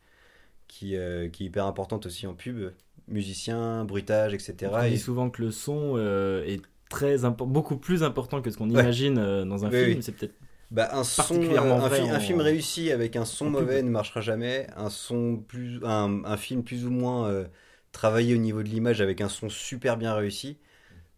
qui, 0.68 0.96
euh, 0.96 1.28
qui 1.28 1.44
est 1.44 1.46
hyper 1.46 1.66
importante 1.66 2.06
aussi 2.06 2.26
en 2.26 2.34
pub, 2.34 2.70
musiciens, 3.08 3.84
bruitage, 3.84 4.34
etc. 4.34 4.72
On 4.82 4.84
Et- 4.84 4.90
dit 4.90 4.98
souvent 4.98 5.30
que 5.30 5.42
le 5.42 5.50
son 5.50 5.94
euh, 5.96 6.44
est 6.44 6.60
très 6.88 7.18
beaucoup 7.18 7.76
plus 7.76 8.02
important 8.02 8.42
que 8.42 8.50
ce 8.50 8.56
qu'on 8.56 8.70
Ouais. 8.70 8.80
imagine 8.80 9.18
euh, 9.18 9.44
dans 9.44 9.64
un 9.64 9.70
Oui, 9.70 9.76
film. 9.84 9.96
oui. 9.96 10.02
C'est 10.02 10.12
peut-être 10.12 10.34
Bah, 10.70 10.88
un 10.92 11.04
son, 11.04 11.40
euh, 11.42 11.58
un, 11.58 12.18
film 12.18 12.40
réussi 12.40 12.90
avec 12.90 13.14
un 13.14 13.24
son 13.24 13.46
en 13.46 13.52
pub. 13.52 13.60
mauvais 13.60 13.82
ne 13.82 13.90
marchera 13.90 14.20
jamais. 14.20 14.66
Un 14.76 14.90
son 14.90 15.36
plus, 15.36 15.80
un, 15.84 16.24
un 16.24 16.36
film 16.36 16.64
plus 16.64 16.84
ou 16.84 16.90
moins 16.90 17.28
euh, 17.28 17.44
travaillé 17.92 18.34
au 18.34 18.38
niveau 18.38 18.62
de 18.62 18.68
l'image 18.68 19.00
avec 19.00 19.20
un 19.20 19.28
son 19.28 19.48
super 19.48 19.96
bien 19.96 20.14
réussi, 20.14 20.58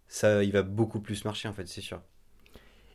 ça, 0.07 0.45
il 0.45 0.53
va 0.53 0.63
beaucoup 0.63 1.01
plus 1.01 1.25
marcher 1.25 1.49
en 1.49 1.53
fait, 1.53 1.67
c'est 1.67 1.81
sûr. 1.81 2.01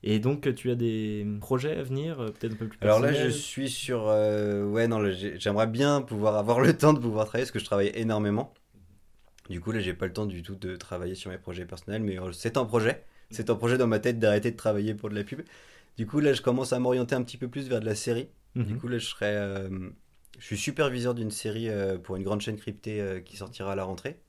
Et 0.06 0.20
donc, 0.20 0.54
tu 0.56 0.70
as 0.70 0.76
des 0.76 1.26
projets 1.40 1.78
à 1.78 1.84
venir, 1.84 2.20
euh, 2.20 2.28
peut-être 2.28 2.54
un 2.54 2.58
peu 2.58 2.68
plus 2.68 2.78
Alors 2.82 3.00
là, 3.00 3.14
je 3.14 3.30
suis 3.30 3.70
sur, 3.70 4.08
euh, 4.08 4.66
ouais, 4.66 4.88
non, 4.88 5.02
j'aimerais 5.38 5.68
bien 5.68 6.02
pouvoir 6.02 6.36
avoir 6.36 6.60
le 6.60 6.74
temps 6.78 6.94
de 6.94 7.00
pouvoir 7.00 7.26
travailler 7.26 7.46
parce 7.46 7.52
que 7.52 7.60
je 7.60 7.66
travaille 7.66 7.92
énormément. 7.96 8.54
Du 9.50 9.62
coup, 9.62 9.72
là, 9.72 9.80
j'ai 9.80 9.94
pas 9.94 10.06
le 10.06 10.14
temps 10.14 10.26
du 10.26 10.42
tout 10.42 10.56
de 10.56 10.76
travailler 10.76 11.16
sur 11.16 11.30
mes 11.30 11.38
projets 11.38 11.66
personnels, 11.66 12.02
mais 12.02 12.18
c'est 12.34 12.58
un 12.58 12.66
projet. 12.66 13.04
C'est 13.30 13.50
un 13.50 13.56
projet 13.56 13.78
dans 13.78 13.88
ma 13.88 14.00
tête 14.00 14.20
d'arrêter 14.20 14.52
de 14.52 14.58
travailler 14.58 14.94
pour 14.94 15.10
de 15.10 15.16
la 15.16 15.24
pub. 15.24 15.42
Du 15.98 16.08
coup, 16.08 16.20
là, 16.20 16.34
je 16.34 16.42
commence 16.42 16.74
à 16.74 16.80
m'orienter 16.80 17.16
un 17.16 17.24
petit 17.24 17.38
peu 17.38 17.48
plus 17.48 17.68
vers 17.68 17.80
de 17.80 17.86
la 17.86 17.96
série. 17.96 18.30
Du 18.66 18.74
Mhm. 18.74 18.78
coup, 18.78 18.88
là, 18.88 18.98
je 18.98 19.06
serai. 19.08 19.28
euh, 19.36 19.90
je 20.40 20.46
suis 20.46 20.58
superviseur 20.58 21.14
d'une 21.14 21.32
série 21.32 21.70
euh, 21.70 21.98
pour 21.98 22.16
une 22.16 22.24
grande 22.24 22.42
chaîne 22.42 22.58
cryptée 22.58 23.00
euh, 23.02 23.20
qui 23.20 23.38
sortira 23.38 23.74
à 23.74 23.76
la 23.76 23.84
rentrée. 23.84 24.20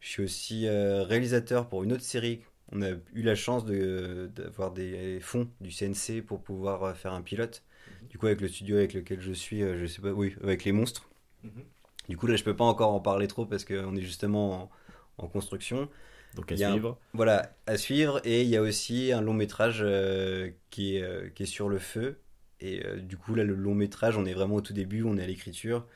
Je 0.00 0.08
suis 0.08 0.24
aussi 0.24 0.68
réalisateur 0.68 1.68
pour 1.68 1.84
une 1.84 1.92
autre 1.92 2.04
série. 2.04 2.42
On 2.72 2.82
a 2.82 2.90
eu 3.14 3.22
la 3.22 3.34
chance 3.34 3.64
de- 3.64 4.30
d'avoir 4.34 4.72
des 4.72 5.20
fonds 5.20 5.48
du 5.60 5.72
CNC 5.72 6.22
pour 6.22 6.42
pouvoir 6.42 6.96
faire 6.96 7.12
un 7.14 7.22
pilote. 7.22 7.64
Du 8.10 8.18
coup, 8.18 8.26
avec 8.26 8.40
le 8.40 8.48
studio 8.48 8.76
avec 8.76 8.94
lequel 8.94 9.20
je 9.20 9.32
suis, 9.32 9.60
je 9.60 9.86
sais 9.86 10.02
pas, 10.02 10.12
oui, 10.12 10.34
avec 10.42 10.64
les 10.64 10.72
monstres. 10.72 11.08
Mhm. 11.42 11.64
Du 12.08 12.16
coup, 12.16 12.26
là, 12.26 12.36
je 12.36 12.44
peux 12.44 12.56
pas 12.56 12.64
encore 12.64 12.92
en 12.92 13.00
parler 13.00 13.26
trop 13.28 13.44
parce 13.46 13.64
qu'on 13.64 13.94
est 13.96 14.00
justement 14.02 14.70
en, 15.18 15.24
en 15.24 15.28
construction. 15.28 15.88
Donc, 16.34 16.52
à 16.52 16.54
il 16.54 16.60
y 16.60 16.64
a 16.64 16.68
un- 16.68 16.72
suivre. 16.72 16.98
Voilà, 17.14 17.52
à 17.66 17.76
suivre. 17.76 18.20
Et 18.24 18.42
il 18.42 18.48
y 18.48 18.56
a 18.56 18.62
aussi 18.62 19.12
un 19.12 19.20
long 19.20 19.34
métrage 19.34 19.78
euh, 19.82 20.50
qui, 20.70 20.96
est, 20.96 21.02
euh, 21.02 21.28
qui 21.30 21.44
est 21.44 21.46
sur 21.46 21.68
le 21.68 21.78
feu. 21.78 22.18
Et 22.60 22.84
euh, 22.86 22.96
du 23.00 23.16
coup, 23.16 23.34
là, 23.34 23.44
le 23.44 23.54
long 23.54 23.74
métrage, 23.74 24.16
on 24.16 24.24
est 24.24 24.34
vraiment 24.34 24.56
au 24.56 24.60
tout 24.60 24.72
début, 24.72 25.02
on 25.04 25.16
est 25.16 25.22
à 25.22 25.26
l'écriture. 25.26 25.86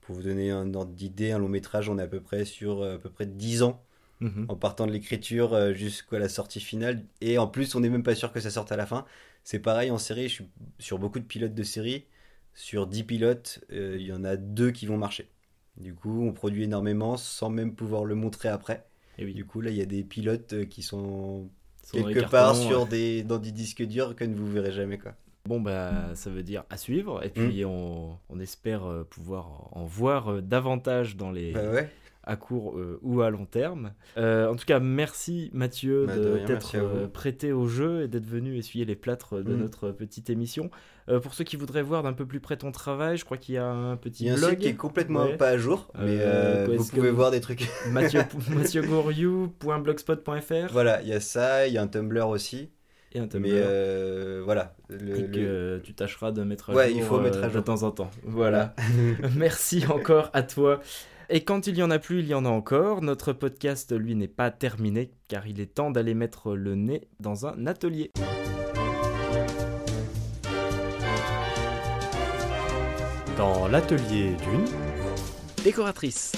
Pour 0.00 0.16
vous 0.16 0.22
donner 0.22 0.50
un 0.50 0.72
ordre 0.74 0.92
d'idée, 0.92 1.32
un 1.32 1.38
long 1.38 1.48
métrage, 1.48 1.88
on 1.88 1.98
est 1.98 2.02
à 2.02 2.06
peu 2.08 2.20
près 2.20 2.44
sur 2.44 2.82
à 2.82 2.98
peu 2.98 3.10
près 3.10 3.26
10 3.26 3.62
ans 3.62 3.82
Mhm. 4.20 4.46
en 4.48 4.56
partant 4.56 4.86
de 4.86 4.92
l'écriture 4.92 5.74
jusqu'à 5.74 6.18
la 6.18 6.28
sortie 6.28 6.60
finale. 6.60 7.04
Et 7.20 7.38
en 7.38 7.46
plus, 7.46 7.74
on 7.76 7.80
n'est 7.80 7.88
même 7.90 8.02
pas 8.02 8.16
sûr 8.16 8.32
que 8.32 8.40
ça 8.40 8.50
sorte 8.50 8.72
à 8.72 8.76
la 8.76 8.86
fin. 8.86 9.04
C'est 9.44 9.60
pareil 9.60 9.90
en 9.92 9.98
série, 9.98 10.28
je 10.28 10.34
suis 10.34 10.48
sur 10.80 10.98
beaucoup 10.98 11.20
de 11.20 11.24
pilotes 11.24 11.54
de 11.54 11.62
série. 11.62 12.04
Sur 12.54 12.86
10 12.88 13.04
pilotes, 13.04 13.60
euh, 13.70 13.96
il 14.00 14.06
y 14.06 14.12
en 14.12 14.24
a 14.24 14.36
deux 14.36 14.72
qui 14.72 14.86
vont 14.86 14.96
marcher. 14.98 15.28
Du 15.76 15.94
coup, 15.94 16.22
on 16.26 16.32
produit 16.32 16.64
énormément 16.64 17.16
sans 17.16 17.50
même 17.50 17.74
pouvoir 17.76 18.04
le 18.04 18.16
montrer 18.16 18.48
après. 18.48 18.84
Et 19.18 19.24
oui, 19.24 19.34
Du 19.34 19.44
coup, 19.44 19.60
là, 19.60 19.70
il 19.70 19.76
y 19.76 19.82
a 19.82 19.86
des 19.86 20.04
pilotes 20.04 20.52
euh, 20.52 20.64
qui 20.64 20.82
sont 20.82 21.48
quelque 21.92 22.20
part 22.20 22.52
cartons, 22.52 22.68
sur 22.68 22.86
des, 22.86 23.22
dans 23.22 23.38
des 23.38 23.52
disques 23.52 23.82
durs 23.82 24.14
que 24.14 24.24
vous 24.24 24.50
verrez 24.50 24.72
jamais. 24.72 24.98
Quoi. 24.98 25.14
Bon, 25.46 25.60
bah, 25.60 26.14
ça 26.14 26.30
veut 26.30 26.42
dire 26.42 26.64
à 26.70 26.76
suivre. 26.76 27.24
Et 27.24 27.28
Mm. 27.28 27.48
puis, 27.48 27.64
on, 27.64 28.18
on 28.28 28.38
espère 28.40 28.84
euh, 28.84 29.04
pouvoir 29.04 29.68
en 29.72 29.84
voir 29.84 30.28
euh, 30.34 30.40
davantage 30.42 31.16
dans 31.16 31.30
les, 31.30 31.52
Bah 31.52 31.70
ouais. 31.70 31.90
À 32.28 32.36
court 32.36 32.78
euh, 32.78 33.00
ou 33.02 33.22
à 33.22 33.30
long 33.30 33.46
terme. 33.46 33.92
Euh, 34.18 34.48
en 34.48 34.54
tout 34.54 34.66
cas, 34.66 34.78
merci 34.80 35.50
Mathieu 35.52 36.04
Bah, 36.06 36.16
de 36.16 36.22
vous. 36.22 36.38
euh, 36.76 37.08
prêté 37.08 37.50
au 37.52 37.66
jeu 37.66 38.02
et 38.02 38.08
d'être 38.08 38.26
venu 38.26 38.56
essuyer 38.58 38.84
les 38.84 38.94
plâtres 38.96 39.42
de 39.42 39.54
Mm. 39.54 39.58
notre 39.58 39.90
petite 39.90 40.30
émission. 40.30 40.70
Pour 41.22 41.32
ceux 41.32 41.44
qui 41.44 41.56
voudraient 41.56 41.80
voir 41.82 42.02
d'un 42.02 42.12
peu 42.12 42.26
plus 42.26 42.38
près 42.38 42.58
ton 42.58 42.70
travail, 42.70 43.16
je 43.16 43.24
crois 43.24 43.38
qu'il 43.38 43.54
y 43.54 43.58
a 43.58 43.64
un 43.64 43.96
petit 43.96 44.24
Il 44.24 44.26
y 44.26 44.30
a 44.30 44.34
un 44.34 44.36
blog. 44.36 44.50
site 44.50 44.58
qui 44.58 44.68
est 44.68 44.74
complètement 44.76 45.24
Ouais. 45.24 45.38
pas 45.38 45.48
à 45.48 45.56
jour, 45.56 45.90
mais 45.98 46.18
vous 46.76 46.84
pouvez 46.84 47.10
voir 47.10 47.30
des 47.30 47.40
trucs. 47.40 47.66
Mathieu, 47.90 48.20
mathieugoriou.blogspot.fr 48.54 50.72
voilà, 50.72 51.00
il 51.02 51.08
y 51.08 51.12
a 51.14 51.20
ça, 51.20 51.66
il 51.66 51.72
y 51.74 51.78
a 51.78 51.82
un 51.82 51.86
Tumblr 51.88 52.28
aussi. 52.28 52.68
et 53.12 53.20
un 53.20 53.26
Tumblr. 53.26 53.48
Mais 53.48 53.54
euh, 53.54 54.42
voilà. 54.44 54.76
Le- 54.90 55.18
et 55.18 55.30
que 55.30 55.78
tu 55.82 55.94
tâcheras 55.94 56.30
de 56.30 56.42
mettre 56.42 56.68
à 56.70 56.74
Ouais, 56.74 56.88
jour 56.90 56.98
il 56.98 57.02
faut 57.04 57.20
mettre 57.20 57.38
à 57.38 57.44
euh, 57.46 57.48
de 57.48 57.52
jour. 57.54 57.64
temps 57.64 57.82
en 57.84 57.90
temps. 57.90 58.10
Voilà. 58.24 58.74
Merci 59.36 59.84
encore 59.88 60.28
à 60.34 60.42
toi. 60.42 60.80
Et 61.30 61.44
quand 61.44 61.66
il 61.66 61.76
y 61.76 61.82
en 61.82 61.90
a 61.90 61.98
plus, 61.98 62.20
il 62.20 62.28
y 62.28 62.32
en 62.32 62.46
a 62.46 62.48
encore. 62.48 63.02
Notre 63.02 63.34
podcast, 63.34 63.92
lui, 63.94 64.14
n'est 64.14 64.28
pas 64.28 64.50
terminé, 64.50 65.10
car 65.28 65.46
il 65.46 65.60
est 65.60 65.74
temps 65.74 65.90
d'aller 65.90 66.14
mettre 66.14 66.54
le 66.54 66.74
nez 66.74 67.06
dans 67.20 67.46
un 67.46 67.66
atelier. 67.66 68.10
Dans 73.36 73.68
l'atelier 73.68 74.30
d'une 74.42 74.64
décoratrice. 75.62 76.32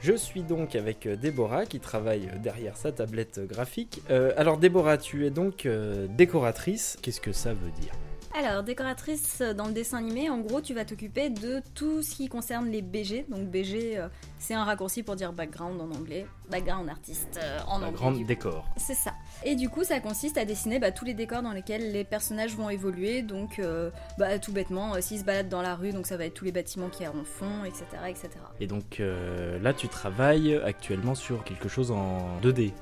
Je 0.00 0.14
suis 0.14 0.42
donc 0.42 0.74
avec 0.74 1.06
euh, 1.06 1.14
Déborah 1.14 1.64
qui 1.64 1.78
travaille 1.78 2.28
derrière 2.42 2.76
sa 2.76 2.90
tablette 2.90 3.40
graphique. 3.46 4.02
Euh, 4.10 4.32
alors 4.36 4.58
Déborah, 4.58 4.98
tu 4.98 5.26
es 5.26 5.30
donc 5.30 5.64
euh, 5.64 6.08
décoratrice. 6.08 6.98
Qu'est-ce 7.02 7.20
que 7.20 7.32
ça 7.32 7.52
veut 7.52 7.70
dire? 7.80 7.92
Alors, 8.38 8.62
décoratrice 8.62 9.42
dans 9.42 9.66
le 9.66 9.72
dessin 9.72 9.98
animé, 9.98 10.30
en 10.30 10.38
gros, 10.38 10.60
tu 10.60 10.72
vas 10.72 10.84
t'occuper 10.84 11.28
de 11.28 11.60
tout 11.74 12.02
ce 12.02 12.14
qui 12.14 12.28
concerne 12.28 12.70
les 12.70 12.82
BG. 12.82 13.26
Donc, 13.28 13.48
BG, 13.48 13.98
euh, 13.98 14.06
c'est 14.38 14.54
un 14.54 14.62
raccourci 14.62 15.02
pour 15.02 15.16
dire 15.16 15.32
background 15.32 15.80
en 15.80 15.90
anglais, 15.90 16.24
background 16.48 16.88
artiste 16.88 17.40
euh, 17.42 17.58
en 17.66 17.82
anglais. 17.82 18.20
coup. 18.20 18.24
décor. 18.24 18.64
C'est 18.76 18.94
ça. 18.94 19.12
Et 19.44 19.56
du 19.56 19.68
coup, 19.68 19.82
ça 19.82 19.98
consiste 19.98 20.38
à 20.38 20.44
dessiner 20.44 20.78
bah, 20.78 20.92
tous 20.92 21.04
les 21.04 21.14
décors 21.14 21.42
dans 21.42 21.52
lesquels 21.52 21.90
les 21.90 22.04
personnages 22.04 22.54
vont 22.54 22.70
évoluer. 22.70 23.22
Donc, 23.22 23.58
euh, 23.58 23.90
bah, 24.18 24.38
tout 24.38 24.52
bêtement, 24.52 24.94
euh, 24.94 25.00
s'ils 25.00 25.18
se 25.18 25.24
baladent 25.24 25.48
dans 25.48 25.62
la 25.62 25.74
rue, 25.74 25.90
donc 25.90 26.06
ça 26.06 26.16
va 26.16 26.24
être 26.24 26.34
tous 26.34 26.44
les 26.44 26.52
bâtiments 26.52 26.88
qui 26.88 27.06
en 27.08 27.24
fond, 27.24 27.64
etc. 27.64 27.84
etc. 28.08 28.28
Et 28.60 28.66
donc 28.66 29.00
euh, 29.00 29.58
là, 29.60 29.72
tu 29.72 29.88
travailles 29.88 30.54
actuellement 30.64 31.14
sur 31.14 31.44
quelque 31.44 31.68
chose 31.68 31.90
en 31.90 32.40
2D. 32.42 32.72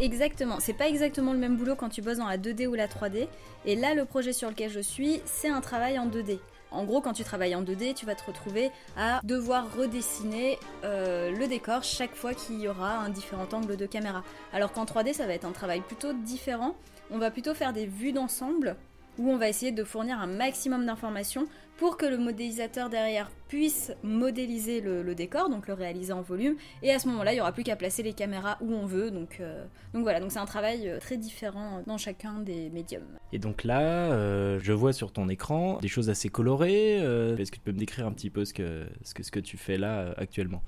Exactement, 0.00 0.60
c'est 0.60 0.74
pas 0.74 0.88
exactement 0.88 1.32
le 1.32 1.38
même 1.38 1.56
boulot 1.56 1.74
quand 1.74 1.88
tu 1.88 2.02
bosses 2.02 2.18
dans 2.18 2.28
la 2.28 2.38
2D 2.38 2.68
ou 2.68 2.74
la 2.74 2.86
3D. 2.86 3.26
Et 3.64 3.74
là, 3.74 3.94
le 3.94 4.04
projet 4.04 4.32
sur 4.32 4.48
lequel 4.48 4.70
je 4.70 4.78
suis, 4.78 5.20
c'est 5.24 5.48
un 5.48 5.60
travail 5.60 5.98
en 5.98 6.06
2D. 6.06 6.38
En 6.70 6.84
gros, 6.84 7.00
quand 7.00 7.14
tu 7.14 7.24
travailles 7.24 7.56
en 7.56 7.62
2D, 7.62 7.94
tu 7.94 8.06
vas 8.06 8.14
te 8.14 8.24
retrouver 8.24 8.70
à 8.96 9.20
devoir 9.24 9.74
redessiner 9.74 10.58
euh, 10.84 11.32
le 11.32 11.48
décor 11.48 11.82
chaque 11.82 12.14
fois 12.14 12.32
qu'il 12.32 12.60
y 12.60 12.68
aura 12.68 12.98
un 12.98 13.08
différent 13.08 13.48
angle 13.52 13.76
de 13.76 13.86
caméra. 13.86 14.22
Alors 14.52 14.70
qu'en 14.72 14.84
3D, 14.84 15.14
ça 15.14 15.26
va 15.26 15.32
être 15.32 15.46
un 15.46 15.52
travail 15.52 15.80
plutôt 15.80 16.12
différent. 16.12 16.76
On 17.10 17.18
va 17.18 17.30
plutôt 17.30 17.54
faire 17.54 17.72
des 17.72 17.86
vues 17.86 18.12
d'ensemble 18.12 18.76
où 19.18 19.30
on 19.30 19.36
va 19.36 19.48
essayer 19.48 19.72
de 19.72 19.82
fournir 19.82 20.20
un 20.20 20.28
maximum 20.28 20.86
d'informations 20.86 21.46
pour 21.78 21.96
que 21.96 22.04
le 22.04 22.18
modélisateur 22.18 22.90
derrière 22.90 23.30
puisse 23.46 23.92
modéliser 24.02 24.80
le, 24.82 25.14
décor, 25.14 25.48
donc 25.48 25.68
le 25.68 25.74
réaliser 25.74 26.12
en 26.12 26.20
volume. 26.20 26.56
Et 26.82 26.92
à 26.92 26.98
ce 26.98 27.08
moment-là, 27.08 27.32
il 27.32 27.36
n'y 27.36 27.40
aura 27.40 27.52
plus 27.52 27.62
qu'à 27.62 27.76
placer 27.76 28.02
les 28.02 28.12
caméras 28.12 28.58
où 28.60 28.74
on 28.74 28.84
veut. 28.84 29.10
Donc, 29.10 29.38
euh, 29.40 29.64
voilà, 29.94 30.20
donc 30.20 30.32
c'est 30.32 30.40
un 30.40 30.44
travail 30.44 30.88
euh, 30.88 30.98
très 30.98 31.16
différent 31.16 31.82
dans 31.86 31.96
chacun 31.96 32.40
des 32.40 32.68
médiums. 32.70 33.06
Et 33.32 33.38
donc 33.38 33.64
là, 33.64 33.80
euh, 33.80 34.58
je 34.60 34.72
vois 34.72 34.92
sur 34.92 35.12
ton 35.12 35.28
écran 35.28 35.78
des 35.78 35.88
choses 35.88 36.10
assez 36.10 36.28
colorées. 36.28 36.96
Est-ce 36.96 37.50
que 37.50 37.56
tu 37.56 37.62
peux 37.62 37.72
me 37.72 37.78
décrire 37.78 38.06
un 38.06 38.12
petit 38.12 38.28
peu 38.28 38.44
ce 38.44 38.52
que 38.52 39.40
tu 39.40 39.56
fais 39.56 39.78
là 39.78 40.14
actuellement? 40.18 40.62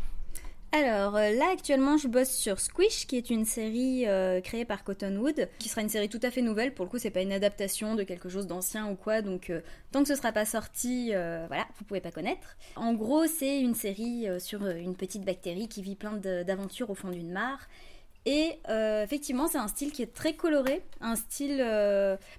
Alors 0.73 1.17
euh, 1.17 1.33
là 1.33 1.47
actuellement 1.53 1.97
je 1.97 2.07
bosse 2.07 2.31
sur 2.31 2.61
Squish 2.61 3.07
qui 3.09 3.17
est 3.17 3.31
une 3.31 3.45
série 3.45 4.07
euh, 4.07 4.41
créée 4.41 4.65
par 4.65 4.85
Cottonwood 4.85 5.49
qui 5.59 5.69
sera 5.69 5.83
une 5.83 5.89
série 5.89 6.09
tout 6.09 6.21
à 6.23 6.31
fait 6.31 6.43
nouvelle. 6.43 6.75
Pour 6.75 6.85
le 6.85 6.91
coup 6.91 6.99
c'est 6.99 7.11
pas 7.11 7.23
une 7.23 7.33
adaptation 7.33 7.97
de 7.97 8.05
quelque 8.05 8.29
chose 8.29 8.47
d'ancien 8.47 8.89
ou 8.89 8.95
quoi. 8.95 9.21
Donc 9.21 9.50
euh, 9.50 9.62
tant 9.91 10.03
que 10.03 10.09
ce 10.09 10.15
sera 10.15 10.31
pas 10.31 10.45
sorti 10.45 11.09
voilà 11.09 11.67
vous 11.77 11.85
pouvez 11.85 12.00
pas 12.00 12.12
connaître. 12.12 12.57
En 12.77 12.95
gros 12.95 13.27
c'est 13.27 13.61
une 13.61 13.75
série 13.75 14.29
sur 14.39 14.65
une 14.67 14.95
petite 14.95 15.25
bactérie 15.25 15.69
qui 15.69 15.83
vit 15.83 15.97
plein 15.97 16.12
d'aventures 16.12 16.91
au 16.91 16.95
fond 16.95 17.09
d'une 17.09 17.33
mare. 17.33 17.69
Et 18.27 18.59
effectivement, 19.03 19.49
c'est 19.49 19.59
un 19.59 19.67
style 19.67 19.93
qui 19.93 20.03
est 20.03 20.12
très 20.12 20.35
coloré, 20.35 20.83
un 21.00 21.17
style, 21.17 21.59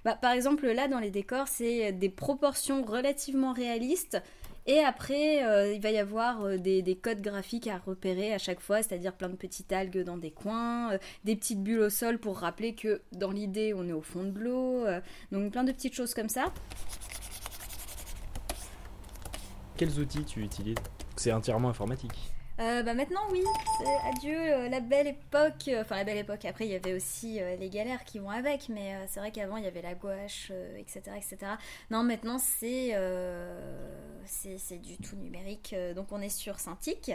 bah, 0.04 0.14
par 0.14 0.30
exemple 0.30 0.70
là 0.70 0.86
dans 0.86 1.00
les 1.00 1.10
décors, 1.10 1.48
c'est 1.48 1.92
des 1.92 2.08
proportions 2.08 2.84
relativement 2.84 3.52
réalistes, 3.52 4.22
et 4.66 4.78
après, 4.78 5.44
euh, 5.44 5.72
il 5.72 5.80
va 5.80 5.90
y 5.90 5.98
avoir 5.98 6.42
euh, 6.44 6.56
des, 6.56 6.98
codes 7.00 7.20
graphiques 7.20 7.66
à 7.66 7.78
repérer 7.78 8.32
à 8.32 8.38
chaque 8.38 8.60
fois, 8.60 8.82
c'est-à-dire 8.82 9.12
plein 9.12 9.28
de 9.28 9.36
petites 9.36 9.72
algues 9.72 10.04
dans 10.04 10.16
des 10.16 10.30
coins, 10.30 10.92
euh, 10.92 10.98
des 11.24 11.34
petites 11.34 11.62
bulles 11.62 11.80
au 11.80 11.90
sol 11.90 12.18
pour 12.18 12.38
rappeler 12.38 12.74
que 12.74 13.02
dans 13.12 13.32
l'idée, 13.32 13.74
on 13.74 13.88
est 13.88 13.92
au 13.92 14.02
fond 14.02 14.22
de 14.22 14.38
l'eau. 14.38 14.84
donc 15.32 15.52
plein 15.52 15.64
de 15.64 15.72
petites 15.72 15.94
choses 15.94 16.14
comme 16.14 16.28
ça. 16.28 16.52
Quels 19.76 19.98
outils 19.98 20.24
tu 20.24 20.42
utilises? 20.42 20.76
C'est 21.16 21.32
entièrement 21.32 21.70
informatique. 21.70 22.32
Euh, 22.60 22.82
bah 22.82 22.92
maintenant 22.92 23.22
oui, 23.30 23.42
adieu 24.04 24.36
euh, 24.36 24.68
la 24.68 24.80
belle 24.80 25.06
époque. 25.06 25.68
Euh, 25.68 25.80
enfin 25.80 25.96
la 25.96 26.04
belle 26.04 26.18
époque. 26.18 26.44
Après 26.44 26.66
il 26.66 26.72
y 26.72 26.74
avait 26.74 26.92
aussi 26.92 27.40
les 27.58 27.70
galères 27.70 28.04
qui 28.04 28.18
vont 28.18 28.30
avec, 28.30 28.68
mais 28.68 28.94
c'est 29.08 29.20
vrai 29.20 29.30
qu'avant 29.32 29.56
il 29.56 29.64
y 29.64 29.66
avait 29.66 29.82
la 29.82 29.94
gouache, 29.94 30.52
etc., 30.76 31.02
etc. 31.16 31.52
Non 31.90 32.02
maintenant 32.02 32.38
c'est 32.38 32.94
c'est 34.26 34.78
du 34.78 34.98
tout 34.98 35.16
numérique. 35.16 35.74
Donc 35.96 36.12
on 36.12 36.20
est 36.20 36.28
sur 36.28 36.58
Cintiq, 36.58 37.12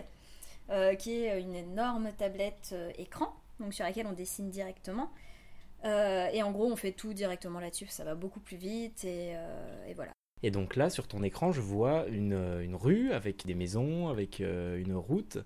qui 1.00 1.12
est 1.12 1.41
une 1.41 1.56
énorme 1.56 2.12
tablette 2.17 2.75
écran, 2.98 3.34
donc 3.60 3.74
sur 3.74 3.86
laquelle 3.86 4.08
on 4.08 4.13
dessine 4.13 4.50
directement. 4.50 5.12
et 5.84 6.41
en 6.44 6.51
gros 6.51 6.72
on 6.72 6.75
fait 6.75 6.94
tout 6.94 7.13
directement 7.13 7.60
là-dessus, 7.60 7.88
ça 7.88 8.03
va 8.03 8.15
beaucoup 8.15 8.39
plus 8.39 8.58
vite 8.58 9.06
et 9.06 9.36
voilà. 9.96 10.12
Et 10.44 10.51
donc 10.51 10.75
là, 10.75 10.89
sur 10.89 11.08
ton 11.08 11.24
écran, 11.24 11.51
je 11.51 11.62
vois 11.62 12.06
une, 12.08 12.36
rue 12.74 13.12
avec 13.12 13.46
des 13.46 13.56
maisons, 13.56 14.10
avec 14.10 14.41
euh, 14.41 14.79
une 14.79 14.96
route. 14.96 15.39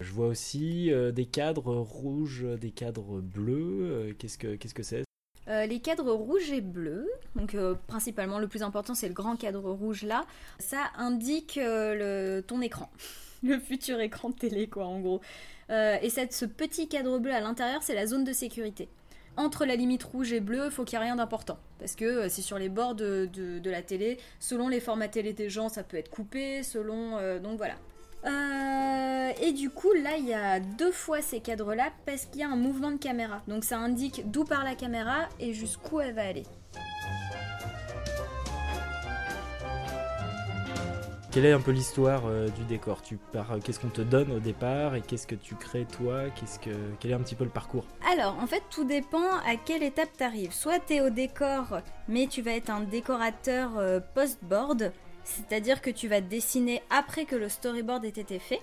Je 0.00 0.12
vois 0.12 0.28
aussi 0.28 0.92
euh, 0.92 1.12
des 1.12 1.26
cadres 1.26 1.74
rouges, 1.74 2.46
des 2.60 2.70
cadres 2.70 3.20
bleus. 3.20 3.80
Euh, 3.82 4.12
qu'est-ce 4.18 4.38
que 4.38 4.54
qu'est-ce 4.56 4.74
que 4.74 4.82
c'est? 4.82 5.04
Les 5.50 5.80
cadres 5.80 6.12
rouges 6.12 6.50
et 6.50 6.60
bleus, 6.60 7.08
donc 7.34 7.56
principalement 7.86 8.38
le 8.38 8.48
plus 8.48 8.62
important 8.62 8.94
c'est 8.94 9.08
le 9.08 9.14
grand 9.14 9.34
cadre 9.34 9.70
rouge 9.70 10.02
là, 10.02 10.26
ça 10.58 10.90
indique 10.98 11.58
ton 12.46 12.60
écran, 12.60 12.90
le 13.42 13.58
futur 13.58 13.98
écran 13.98 14.28
de 14.28 14.34
télé 14.34 14.66
quoi 14.66 14.84
en 14.84 15.00
gros. 15.00 15.22
et 15.70 16.10
cette, 16.10 16.34
ce 16.34 16.44
petit 16.44 16.86
cadre 16.86 17.18
bleu 17.18 17.32
à 17.32 17.40
l'intérieur 17.40 17.82
c'est 17.82 17.94
la 17.94 18.06
zone 18.06 18.24
de 18.24 18.34
sécurité 18.34 18.90
entre 19.38 19.64
la 19.64 19.76
limite 19.76 20.02
rouge 20.02 20.32
et 20.32 20.40
bleue, 20.40 20.68
faut 20.68 20.84
qu'il 20.84 20.98
n'y 20.98 21.04
ait 21.04 21.06
rien 21.06 21.16
d'important. 21.16 21.58
Parce 21.78 21.94
que 21.94 22.04
euh, 22.04 22.28
c'est 22.28 22.42
sur 22.42 22.58
les 22.58 22.68
bords 22.68 22.94
de, 22.94 23.30
la 23.64 23.82
télé. 23.82 24.18
Selon 24.40 24.68
les 24.68 24.80
formats 24.80 25.08
télé 25.08 25.32
des 25.32 25.48
gens, 25.48 25.68
ça 25.68 25.82
peut 25.84 25.96
être 25.96 26.10
coupé. 26.10 26.62
Selon. 26.62 27.16
Euh, 27.18 27.38
donc 27.38 27.56
voilà. 27.56 27.74
Euh, 28.24 29.30
et 29.40 29.52
du 29.52 29.70
coup, 29.70 29.92
là, 29.92 30.16
il 30.18 30.26
y 30.26 30.34
a 30.34 30.58
deux 30.58 30.90
fois 30.90 31.22
ces 31.22 31.40
cadres-là 31.40 31.92
parce 32.04 32.26
qu'il 32.26 32.40
y 32.40 32.44
a 32.44 32.48
un 32.48 32.56
mouvement 32.56 32.90
de 32.90 32.96
caméra. 32.96 33.42
Donc 33.46 33.64
ça 33.64 33.78
indique 33.78 34.28
d'où 34.30 34.44
part 34.44 34.64
la 34.64 34.74
caméra 34.74 35.28
et 35.38 35.54
jusqu'où 35.54 36.00
elle 36.00 36.14
va 36.14 36.26
aller. 36.26 36.44
Quelle 41.38 41.46
est 41.46 41.52
un 41.52 41.60
peu 41.60 41.70
l'histoire 41.70 42.26
euh, 42.26 42.48
du 42.48 42.64
décor? 42.64 43.00
Tu 43.00 43.16
pars, 43.16 43.52
euh, 43.52 43.58
qu'est-ce 43.62 43.78
qu'on 43.78 43.90
te 43.90 44.00
donne 44.00 44.32
au 44.32 44.40
départ 44.40 44.96
et 44.96 45.00
qu'est-ce 45.00 45.28
que 45.28 45.36
tu 45.36 45.54
crées 45.54 45.86
toi? 45.86 46.30
Qu'est-ce 46.30 46.58
que, 46.58 46.70
quel 46.98 47.12
est 47.12 47.14
un 47.14 47.20
petit 47.20 47.36
peu 47.36 47.44
le 47.44 47.50
parcours? 47.50 47.84
Alors, 48.10 48.36
en 48.42 48.48
fait, 48.48 48.64
tout 48.70 48.82
dépend 48.82 49.36
à 49.46 49.54
quelle 49.54 49.84
étape 49.84 50.08
tu 50.18 50.24
arrives. 50.24 50.52
Soit 50.52 50.80
tu 50.80 50.94
es 50.94 51.00
au 51.00 51.10
décor, 51.10 51.78
mais 52.08 52.26
tu 52.26 52.42
vas 52.42 52.56
être 52.56 52.70
un 52.70 52.80
décorateur 52.80 53.78
euh, 53.78 54.00
post-board, 54.16 54.90
c'est-à-dire 55.22 55.80
que 55.80 55.90
tu 55.90 56.08
vas 56.08 56.20
dessiner 56.20 56.82
après 56.90 57.24
que 57.24 57.36
le 57.36 57.48
storyboard 57.48 58.04
ait 58.04 58.08
été 58.08 58.40
fait. 58.40 58.60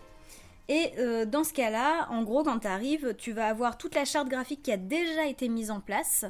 Et 0.68 0.92
dans 1.28 1.46
ce 1.46 1.54
cas-là, 1.54 2.08
en 2.10 2.24
gros, 2.24 2.44
quand 2.44 2.60
tu 2.60 2.68
arrives, 2.68 3.14
tu 3.18 3.32
vas 3.32 3.48
avoir 3.48 3.78
toute 3.78 3.96
la 3.96 4.04
charte 4.04 4.28
graphique 4.28 4.64
qui 4.64 4.72
a 4.72 4.78
déjà 4.78 5.28
été 5.28 5.48
mise 5.48 5.72
en 5.72 5.80
place 5.80 6.26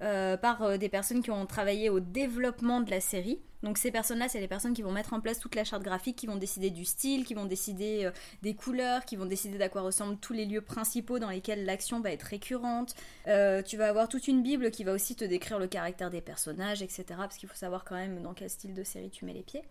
par 0.00 0.78
des 0.78 0.88
personnes 0.88 1.22
qui 1.22 1.30
ont 1.30 1.46
travaillé 1.46 1.90
au 1.90 2.00
développement 2.00 2.80
de 2.80 2.90
la 2.90 3.00
série. 3.00 3.40
Donc 3.66 3.78
ces 3.78 3.90
personnes-là, 3.90 4.28
c'est 4.28 4.38
les 4.38 4.46
personnes 4.48 4.74
qui 4.74 4.82
vont 4.82 4.92
mettre 4.92 5.12
en 5.12 5.20
place 5.20 5.40
toute 5.40 5.54
la 5.54 5.64
charte 5.64 5.82
graphique, 5.82 6.16
qui 6.16 6.26
vont 6.26 6.36
décider 6.36 6.70
du 6.70 6.84
style, 6.84 7.24
qui 7.24 7.34
vont 7.34 7.46
décider 7.46 8.04
euh, 8.04 8.10
des 8.42 8.54
couleurs, 8.54 9.04
qui 9.04 9.16
vont 9.16 9.26
décider 9.26 9.58
d'à 9.58 9.68
quoi 9.68 9.82
ressemblent 9.82 10.18
tous 10.18 10.32
les 10.32 10.44
lieux 10.44 10.60
principaux 10.60 11.18
dans 11.18 11.30
lesquels 11.30 11.64
l'action 11.64 12.00
va 12.00 12.12
être 12.12 12.22
récurrente. 12.22 12.94
Euh, 13.26 13.62
tu 13.62 13.76
vas 13.76 13.88
avoir 13.88 14.08
toute 14.08 14.28
une 14.28 14.42
bible 14.42 14.70
qui 14.70 14.84
va 14.84 14.92
aussi 14.92 15.16
te 15.16 15.24
décrire 15.24 15.58
le 15.58 15.66
caractère 15.66 16.10
des 16.10 16.20
personnages, 16.20 16.80
etc. 16.82 17.04
Parce 17.16 17.38
qu'il 17.38 17.48
faut 17.48 17.56
savoir 17.56 17.84
quand 17.84 17.96
même 17.96 18.22
dans 18.22 18.34
quel 18.34 18.50
style 18.50 18.72
de 18.72 18.84
série 18.84 19.10
tu 19.10 19.24
mets 19.24 19.34
les 19.34 19.42
pieds. 19.42 19.64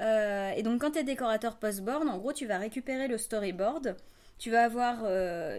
Euh, 0.00 0.50
et 0.56 0.64
donc 0.64 0.80
quand 0.80 0.92
tu 0.92 0.98
es 0.98 1.04
décorateur 1.04 1.58
post-board, 1.58 2.08
en 2.08 2.18
gros 2.18 2.32
tu 2.32 2.46
vas 2.46 2.58
récupérer 2.58 3.08
le 3.08 3.18
storyboard, 3.18 3.94
tu 4.38 4.50
vas 4.50 4.64
avoir 4.64 5.04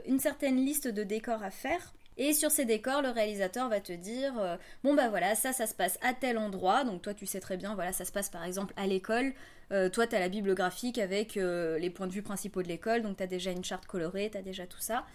une 0.05 0.19
certaine 0.19 0.57
liste 0.57 0.89
de 0.89 1.03
décors 1.03 1.43
à 1.43 1.51
faire 1.51 1.93
et 2.17 2.33
sur 2.33 2.51
ces 2.51 2.65
décors, 2.65 3.01
le 3.01 3.09
réalisateur 3.09 3.69
va 3.69 3.79
te 3.79 3.93
dire 3.93 4.33
euh, 4.39 4.55
bon 4.83 4.93
bah 4.93 5.09
voilà, 5.09 5.35
ça 5.35 5.53
ça 5.53 5.65
se 5.65 5.73
passe 5.73 5.97
à 6.01 6.13
tel 6.13 6.37
endroit. 6.37 6.83
Donc 6.83 7.01
toi 7.01 7.13
tu 7.13 7.25
sais 7.25 7.39
très 7.39 7.57
bien, 7.57 7.75
voilà, 7.75 7.91
ça 7.93 8.05
se 8.05 8.11
passe 8.11 8.29
par 8.29 8.43
exemple 8.43 8.73
à 8.77 8.87
l'école. 8.87 9.33
Euh, 9.71 9.89
toi 9.89 10.05
tu 10.05 10.15
as 10.15 10.19
la 10.19 10.29
bible 10.29 10.53
graphique 10.53 10.99
avec 10.99 11.37
euh, 11.37 11.79
les 11.79 11.89
points 11.89 12.07
de 12.07 12.13
vue 12.13 12.21
principaux 12.21 12.61
de 12.61 12.67
l'école, 12.67 13.01
donc 13.01 13.17
tu 13.17 13.27
déjà 13.27 13.51
une 13.51 13.63
charte 13.63 13.85
colorée, 13.85 14.29
tu 14.33 14.41
déjà 14.41 14.67
tout 14.67 14.79
ça. 14.79 15.05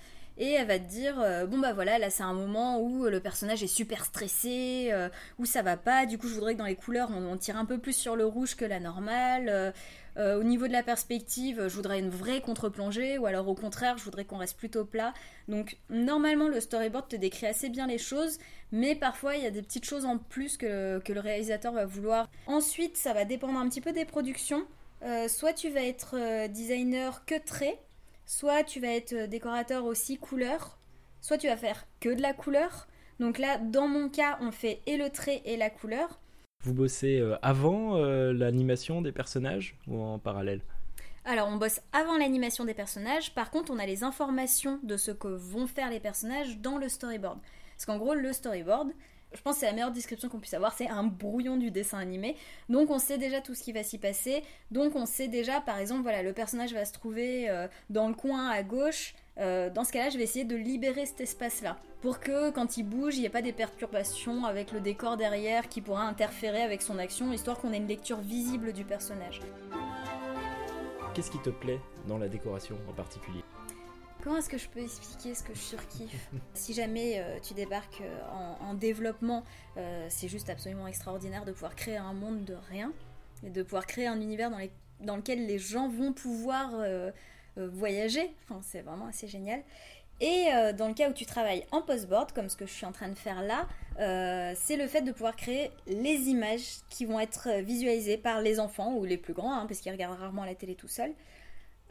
Et 0.40 0.52
elle 0.52 0.68
va 0.68 0.78
te 0.78 0.88
dire 0.88 1.16
bon 1.48 1.58
bah 1.58 1.72
voilà, 1.72 1.98
là 1.98 2.10
c'est 2.10 2.22
un 2.22 2.32
moment 2.32 2.80
où 2.80 3.06
le 3.06 3.18
personnage 3.18 3.64
est 3.64 3.66
super 3.66 4.04
stressé, 4.04 4.92
où 5.36 5.44
ça 5.44 5.62
va 5.62 5.76
pas. 5.76 6.06
Du 6.06 6.16
coup, 6.16 6.28
je 6.28 6.34
voudrais 6.34 6.54
que 6.54 6.60
dans 6.60 6.64
les 6.64 6.76
couleurs 6.76 7.10
on 7.10 7.36
tire 7.36 7.56
un 7.56 7.64
peu 7.64 7.78
plus 7.78 7.92
sur 7.92 8.14
le 8.14 8.24
rouge 8.24 8.54
que 8.54 8.64
la 8.64 8.78
normale. 8.78 9.74
Euh, 10.18 10.40
au 10.40 10.42
niveau 10.42 10.66
de 10.66 10.72
la 10.72 10.82
perspective, 10.82 11.68
je 11.68 11.74
voudrais 11.74 12.00
une 12.00 12.10
vraie 12.10 12.40
contre-plongée, 12.40 13.18
ou 13.18 13.26
alors 13.26 13.46
au 13.46 13.54
contraire, 13.54 13.98
je 13.98 14.04
voudrais 14.04 14.24
qu'on 14.24 14.38
reste 14.38 14.56
plutôt 14.56 14.84
plat. 14.84 15.14
Donc 15.46 15.76
normalement, 15.90 16.48
le 16.48 16.60
storyboard 16.60 17.08
te 17.08 17.16
décrit 17.16 17.46
assez 17.46 17.68
bien 17.68 17.86
les 17.86 17.98
choses, 17.98 18.38
mais 18.72 18.96
parfois 18.96 19.36
il 19.36 19.44
y 19.44 19.46
a 19.46 19.50
des 19.50 19.62
petites 19.62 19.84
choses 19.84 20.04
en 20.04 20.18
plus 20.18 20.56
que, 20.56 21.00
le 21.06 21.20
réalisateur 21.20 21.72
va 21.72 21.86
vouloir. 21.86 22.28
Ensuite, 22.46 22.96
ça 22.96 23.12
va 23.12 23.24
dépendre 23.24 23.58
un 23.58 23.68
petit 23.68 23.80
peu 23.80 23.92
des 23.92 24.04
productions. 24.04 24.66
Euh, 25.04 25.28
soit 25.28 25.52
tu 25.52 25.70
vas 25.70 25.84
être 25.84 26.16
euh, 26.18 26.48
designer 26.48 27.24
que 27.24 27.38
trait, 27.38 27.78
soit 28.26 28.64
tu 28.64 28.80
vas 28.80 28.88
être 28.88 29.26
décorateur 29.26 29.84
aussi 29.84 30.18
couleur, 30.18 30.78
soit 31.20 31.38
tu 31.38 31.46
vas 31.46 31.56
faire 31.56 31.86
que 32.00 32.08
de 32.08 32.20
la 32.20 32.32
couleur. 32.32 32.88
Donc 33.20 33.38
là, 33.38 33.58
dans 33.58 33.86
mon 33.86 34.08
cas, 34.08 34.38
on 34.40 34.50
fait 34.50 34.80
et 34.86 34.96
le 34.96 35.10
trait 35.10 35.42
et 35.44 35.56
la 35.56 35.70
couleur. 35.70 36.18
Vous 36.64 36.74
bossez 36.74 37.20
euh, 37.20 37.36
avant 37.40 37.96
euh, 37.96 38.32
l'animation 38.32 39.00
des 39.00 39.12
personnages 39.12 39.76
ou 39.86 40.00
en 40.00 40.18
parallèle? 40.18 40.60
Alors, 41.24 41.48
on 41.48 41.56
bosse 41.56 41.80
avant 41.92 42.18
l'animation 42.18 42.64
des 42.64 42.74
personnages. 42.74 43.32
Par 43.32 43.50
contre, 43.50 43.70
on 43.70 43.78
a 43.78 43.86
les 43.86 44.02
informations 44.02 44.80
de 44.82 44.96
ce 44.96 45.12
que 45.12 45.28
vont 45.28 45.68
faire 45.68 45.88
les 45.88 46.00
personnages 46.00 46.58
dans 46.58 46.78
le 46.78 46.88
storyboard. 46.88 47.38
Parce 47.76 47.86
qu'en 47.86 47.98
gros, 47.98 48.14
le 48.14 48.32
storyboard, 48.32 48.90
je 49.34 49.42
pense 49.42 49.54
que 49.54 49.60
c'est 49.60 49.66
la 49.66 49.72
meilleure 49.72 49.90
description 49.90 50.28
qu'on 50.28 50.38
puisse 50.38 50.54
avoir, 50.54 50.72
c'est 50.72 50.88
un 50.88 51.04
brouillon 51.04 51.56
du 51.56 51.70
dessin 51.70 51.98
animé. 51.98 52.36
Donc 52.68 52.90
on 52.90 52.98
sait 52.98 53.18
déjà 53.18 53.40
tout 53.40 53.54
ce 53.54 53.62
qui 53.62 53.72
va 53.72 53.82
s'y 53.82 53.98
passer. 53.98 54.42
Donc 54.70 54.96
on 54.96 55.06
sait 55.06 55.28
déjà, 55.28 55.60
par 55.60 55.78
exemple, 55.78 56.02
voilà, 56.02 56.22
le 56.22 56.32
personnage 56.32 56.72
va 56.72 56.84
se 56.84 56.92
trouver 56.92 57.50
euh, 57.50 57.68
dans 57.90 58.08
le 58.08 58.14
coin 58.14 58.48
à 58.48 58.62
gauche. 58.62 59.14
Euh, 59.38 59.70
dans 59.70 59.84
ce 59.84 59.92
cas-là, 59.92 60.10
je 60.10 60.18
vais 60.18 60.24
essayer 60.24 60.44
de 60.44 60.56
libérer 60.56 61.06
cet 61.06 61.20
espace-là 61.20 61.76
pour 62.00 62.20
que 62.20 62.50
quand 62.50 62.76
il 62.76 62.84
bouge, 62.84 63.16
il 63.16 63.20
n'y 63.20 63.26
ait 63.26 63.30
pas 63.30 63.42
des 63.42 63.52
perturbations 63.52 64.44
avec 64.44 64.72
le 64.72 64.80
décor 64.80 65.16
derrière 65.16 65.68
qui 65.68 65.80
pourra 65.80 66.02
interférer 66.02 66.62
avec 66.62 66.82
son 66.82 66.98
action, 66.98 67.32
histoire 67.32 67.58
qu'on 67.58 67.72
ait 67.72 67.78
une 67.78 67.88
lecture 67.88 68.18
visible 68.18 68.72
du 68.72 68.84
personnage. 68.84 69.40
Qu'est-ce 71.14 71.30
qui 71.30 71.38
te 71.38 71.50
plaît 71.50 71.80
dans 72.06 72.18
la 72.18 72.28
décoration 72.28 72.76
en 72.88 72.92
particulier? 72.92 73.42
Comment 74.22 74.38
est-ce 74.38 74.48
que 74.48 74.58
je 74.58 74.68
peux 74.68 74.80
expliquer 74.80 75.34
ce 75.34 75.42
que 75.42 75.54
je 75.54 75.60
surkiffe 75.60 76.30
Si 76.54 76.74
jamais 76.74 77.20
euh, 77.20 77.38
tu 77.40 77.54
débarques 77.54 78.00
euh, 78.00 78.54
en, 78.60 78.74
développement, 78.74 79.44
c'est 80.08 80.28
juste 80.28 80.50
absolument 80.50 80.86
extraordinaire 80.86 81.44
de 81.44 81.52
pouvoir 81.52 81.74
créer 81.74 81.96
un 81.96 82.12
monde 82.12 82.44
de 82.44 82.56
rien. 82.68 82.92
et 83.44 83.50
de 83.50 83.62
pouvoir 83.62 83.86
créer 83.86 84.06
un 84.06 84.20
univers 84.20 84.50
dans, 84.50 84.58
les, 84.58 84.70
dans 85.00 85.16
lequel 85.16 85.46
les 85.46 85.58
gens 85.58 85.88
vont 85.88 86.12
pouvoir 86.12 86.70
euh, 86.74 87.10
euh, 87.58 87.68
voyager. 87.72 88.30
Enfin, 88.44 88.60
c'est 88.62 88.82
vraiment 88.82 89.06
assez 89.06 89.26
génial. 89.26 89.62
Et 90.20 90.46
euh, 90.52 90.72
dans 90.72 90.88
le 90.88 90.94
cas 90.94 91.08
où 91.10 91.12
tu 91.12 91.26
travailles 91.26 91.64
en 91.70 91.80
post-board, 91.80 92.32
comme 92.32 92.48
ce 92.48 92.56
que 92.56 92.66
je 92.66 92.72
suis 92.72 92.86
en 92.86 92.92
train 92.92 93.08
de 93.08 93.14
faire 93.14 93.42
là, 93.42 93.68
euh, 94.00 94.52
c'est 94.56 94.76
le 94.76 94.86
fait 94.86 95.02
de 95.02 95.12
pouvoir 95.12 95.36
créer 95.36 95.70
les 95.86 96.28
images 96.28 96.80
qui 96.88 97.04
vont 97.04 97.20
être 97.20 97.60
visualisées 97.62 98.16
par 98.16 98.40
les 98.40 98.58
enfants 98.58 98.94
ou 98.94 99.04
les 99.04 99.16
plus 99.16 99.32
grands, 99.32 99.52
hein, 99.52 99.66
parce 99.66 99.80
qu'ils 99.80 99.92
regardent 99.92 100.18
rarement 100.18 100.44
la 100.44 100.54
télé 100.54 100.74
tout 100.74 100.88
seuls. 100.88 101.12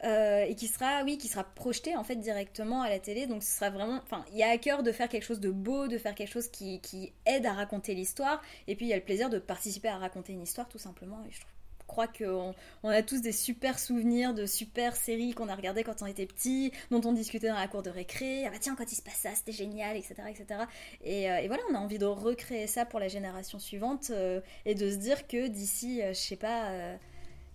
Euh, 0.03 0.45
et 0.45 0.53
qui 0.53 0.67
sera, 0.67 1.03
oui, 1.03 1.17
qui 1.17 1.27
sera 1.27 1.43
projeté 1.43 1.95
en 1.95 2.03
fait 2.03 2.15
directement 2.15 2.81
à 2.83 2.89
la 2.89 2.99
télé. 2.99 3.25
Donc 3.25 3.43
ce 3.43 3.57
sera 3.57 3.69
vraiment, 3.69 3.99
enfin, 4.03 4.23
il 4.31 4.37
y 4.37 4.43
a 4.43 4.49
à 4.49 4.57
cœur 4.57 4.83
de 4.83 4.91
faire 4.91 5.09
quelque 5.09 5.23
chose 5.23 5.39
de 5.39 5.49
beau, 5.49 5.87
de 5.87 5.97
faire 5.97 6.13
quelque 6.13 6.31
chose 6.31 6.49
qui, 6.49 6.79
qui 6.81 7.13
aide 7.25 7.45
à 7.45 7.53
raconter 7.53 7.95
l'histoire. 7.95 8.41
Et 8.67 8.75
puis 8.75 8.85
il 8.85 8.89
y 8.89 8.93
a 8.93 8.97
le 8.97 9.03
plaisir 9.03 9.29
de 9.29 9.39
participer 9.39 9.87
à 9.87 9.97
raconter 9.97 10.33
une 10.33 10.43
histoire 10.43 10.69
tout 10.69 10.77
simplement. 10.77 11.23
Je 11.31 11.39
crois 11.87 12.07
qu'on 12.07 12.53
on 12.83 12.89
a 12.89 13.01
tous 13.01 13.21
des 13.21 13.31
super 13.31 13.79
souvenirs 13.79 14.33
de 14.33 14.45
super 14.45 14.95
séries 14.95 15.33
qu'on 15.33 15.49
a 15.49 15.55
regardées 15.55 15.83
quand 15.83 16.01
on 16.01 16.05
était 16.05 16.25
petit, 16.25 16.71
dont 16.91 17.01
on 17.05 17.13
discutait 17.13 17.47
dans 17.47 17.55
la 17.55 17.67
cour 17.67 17.81
de 17.81 17.89
récré. 17.89 18.45
Ah 18.45 18.51
bah 18.51 18.57
tiens, 18.59 18.75
quand 18.75 18.91
il 18.91 18.95
se 18.95 19.01
passe 19.01 19.15
ça, 19.15 19.29
c'était 19.33 19.53
génial, 19.53 19.97
etc. 19.97 20.15
etc. 20.29 20.61
Et, 21.03 21.31
euh, 21.31 21.37
et, 21.37 21.47
voilà, 21.47 21.63
on 21.71 21.75
a 21.75 21.79
envie 21.79 21.97
de 21.97 22.05
recréer 22.05 22.67
ça 22.67 22.85
pour 22.85 22.99
la 22.99 23.07
génération 23.07 23.57
suivante 23.57 24.11
euh, 24.11 24.41
et 24.65 24.75
de 24.75 24.91
se 24.91 24.97
dire 24.97 25.27
que 25.27 25.47
d'ici, 25.47 26.01
euh, 26.01 26.09
je 26.09 26.19
sais 26.19 26.35
pas 26.35 26.97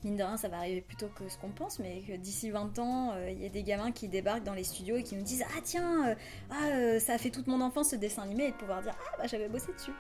mine 0.05 0.17
de 0.17 0.23
rien, 0.23 0.37
ça 0.37 0.49
va 0.49 0.59
arriver 0.59 0.81
plus 0.81 0.97
tôt 0.97 1.09
que 1.15 1.29
ce 1.29 1.39
qu'on 1.39 1.51
pense, 1.51 1.79
mais 1.79 2.03
que 2.07 2.17
d'ici 2.17 2.51
20 2.51 2.79
ans, 2.79 3.15
il 3.29 3.43
y 3.43 3.47
a 3.47 3.49
des 3.49 3.63
gamins 3.63 3.93
qui 3.93 4.09
débarquent 4.09 4.45
dans 4.45 4.55
les 4.55 4.65
studios 4.65 4.97
et 4.97 5.03
qui 5.03 5.17
me 5.17 5.23
disent 5.23 5.45
Ah, 5.57 5.61
tiens, 5.63 6.17
ah, 6.51 6.99
ça 6.99 7.15
a 7.15 7.19
fait 7.19 7.31
toute 7.31 7.47
mon 7.47 7.61
enfance 7.61 7.91
ce 7.91 7.97
dessin 7.97 8.23
animé, 8.23 8.47
et 8.47 8.51
de 8.51 8.57
pouvoir 8.57 8.83
dire 8.83 8.95
Ah, 8.99 9.17
bah 9.19 9.27
j'avais 9.27 9.49
bossé 9.49 9.73
dessus. 9.73 9.93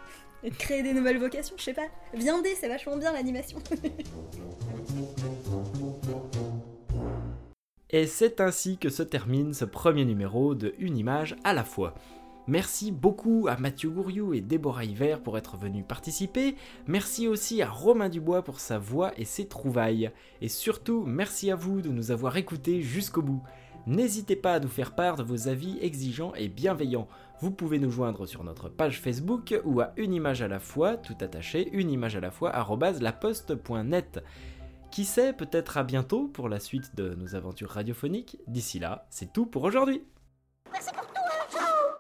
Et 0.45 0.51
de 0.51 0.57
créer 0.57 0.83
des 0.83 0.93
nouvelles 0.93 1.19
vocations, 1.19 1.55
je 1.57 1.63
sais 1.63 1.73
pas. 1.73 1.87
Viandé, 2.15 2.55
c'est 2.59 2.69
vachement 2.69 2.97
bien 2.97 3.13
l'animation. 3.13 3.59
Et 7.95 8.07
c'est 8.07 8.41
ainsi 8.41 8.79
que 8.79 8.89
se 8.89 9.03
termine 9.03 9.53
ce 9.53 9.67
premier 9.67 10.07
numéro 10.07 10.55
de 10.55 10.75
Une 10.79 10.97
image 10.97 11.37
à 11.45 11.53
la 11.53 11.63
fois. 11.63 11.95
Merci 12.49 12.91
beaucoup 12.91 13.47
à 13.49 13.57
Mathieu 13.57 13.91
Gouriou 13.91 14.35
et 14.35 14.41
Déborah 14.41 14.85
Hiver 14.85 15.23
pour 15.23 15.39
être 15.39 15.57
venus 15.57 15.85
participer. 15.87 16.57
Merci 16.89 17.29
aussi 17.29 17.63
à 17.63 17.69
Romain 17.71 18.09
Dubois 18.09 18.43
pour 18.43 18.59
sa 18.59 18.79
voix 18.79 19.13
et 19.17 19.25
ses 19.25 19.47
trouvailles. 19.47 20.11
Et 20.41 20.49
surtout, 20.49 21.05
merci 21.07 21.53
à 21.53 21.55
vous 21.55 21.83
de 21.83 21.91
nous 21.91 22.11
avoir 22.11 22.37
écoutés 22.37 22.83
jusqu'au 22.83 23.23
bout. 23.23 23.43
N'hésitez 23.87 24.37
pas 24.37 24.55
à 24.55 24.61
nous 24.61 24.69
faire 24.69 24.95
part 24.95 25.17
de 25.17 25.23
vos 25.23 25.49
avis 25.49 25.79
exigeants 25.81 26.35
et 26.35 26.49
bienveillants. 26.49 27.09
Vous 27.41 27.51
pouvez 27.51 27.79
nous 27.79 27.91
joindre 27.91 28.27
sur 28.27 28.45
notre 28.45 28.69
page 28.69 29.01
Facebook 29.01 29.61
ou 29.65 29.81
à 29.81 29.93
une 29.97 30.13
image 30.13 30.43
à 30.43 30.49
la 30.49 30.61
fois, 30.61 30.97
tout 30.97 31.17
attaché, 31.21 31.69
une 31.73 31.91
image 31.91 32.17
à 32.17 32.21
la 32.21 32.31
fois, 32.31 32.53
laposte.net. 33.01 34.23
Qui 34.91 35.05
sait, 35.05 35.33
peut-être 35.33 35.79
à 35.79 35.85
bientôt 35.85 36.29
pour 36.29 36.49
la 36.49 36.61
suite 36.61 36.95
de 36.97 37.15
nos 37.15 37.35
aventures 37.35 37.71
radiophoniques. 37.71 38.39
D'ici 38.47 38.79
là, 38.79 39.07
c'est 39.11 39.33
tout 39.33 39.47
pour 39.47 39.65
aujourd'hui. 39.65 40.03
Merci 40.71 40.91
pour 40.93 41.07
tout 41.07 41.13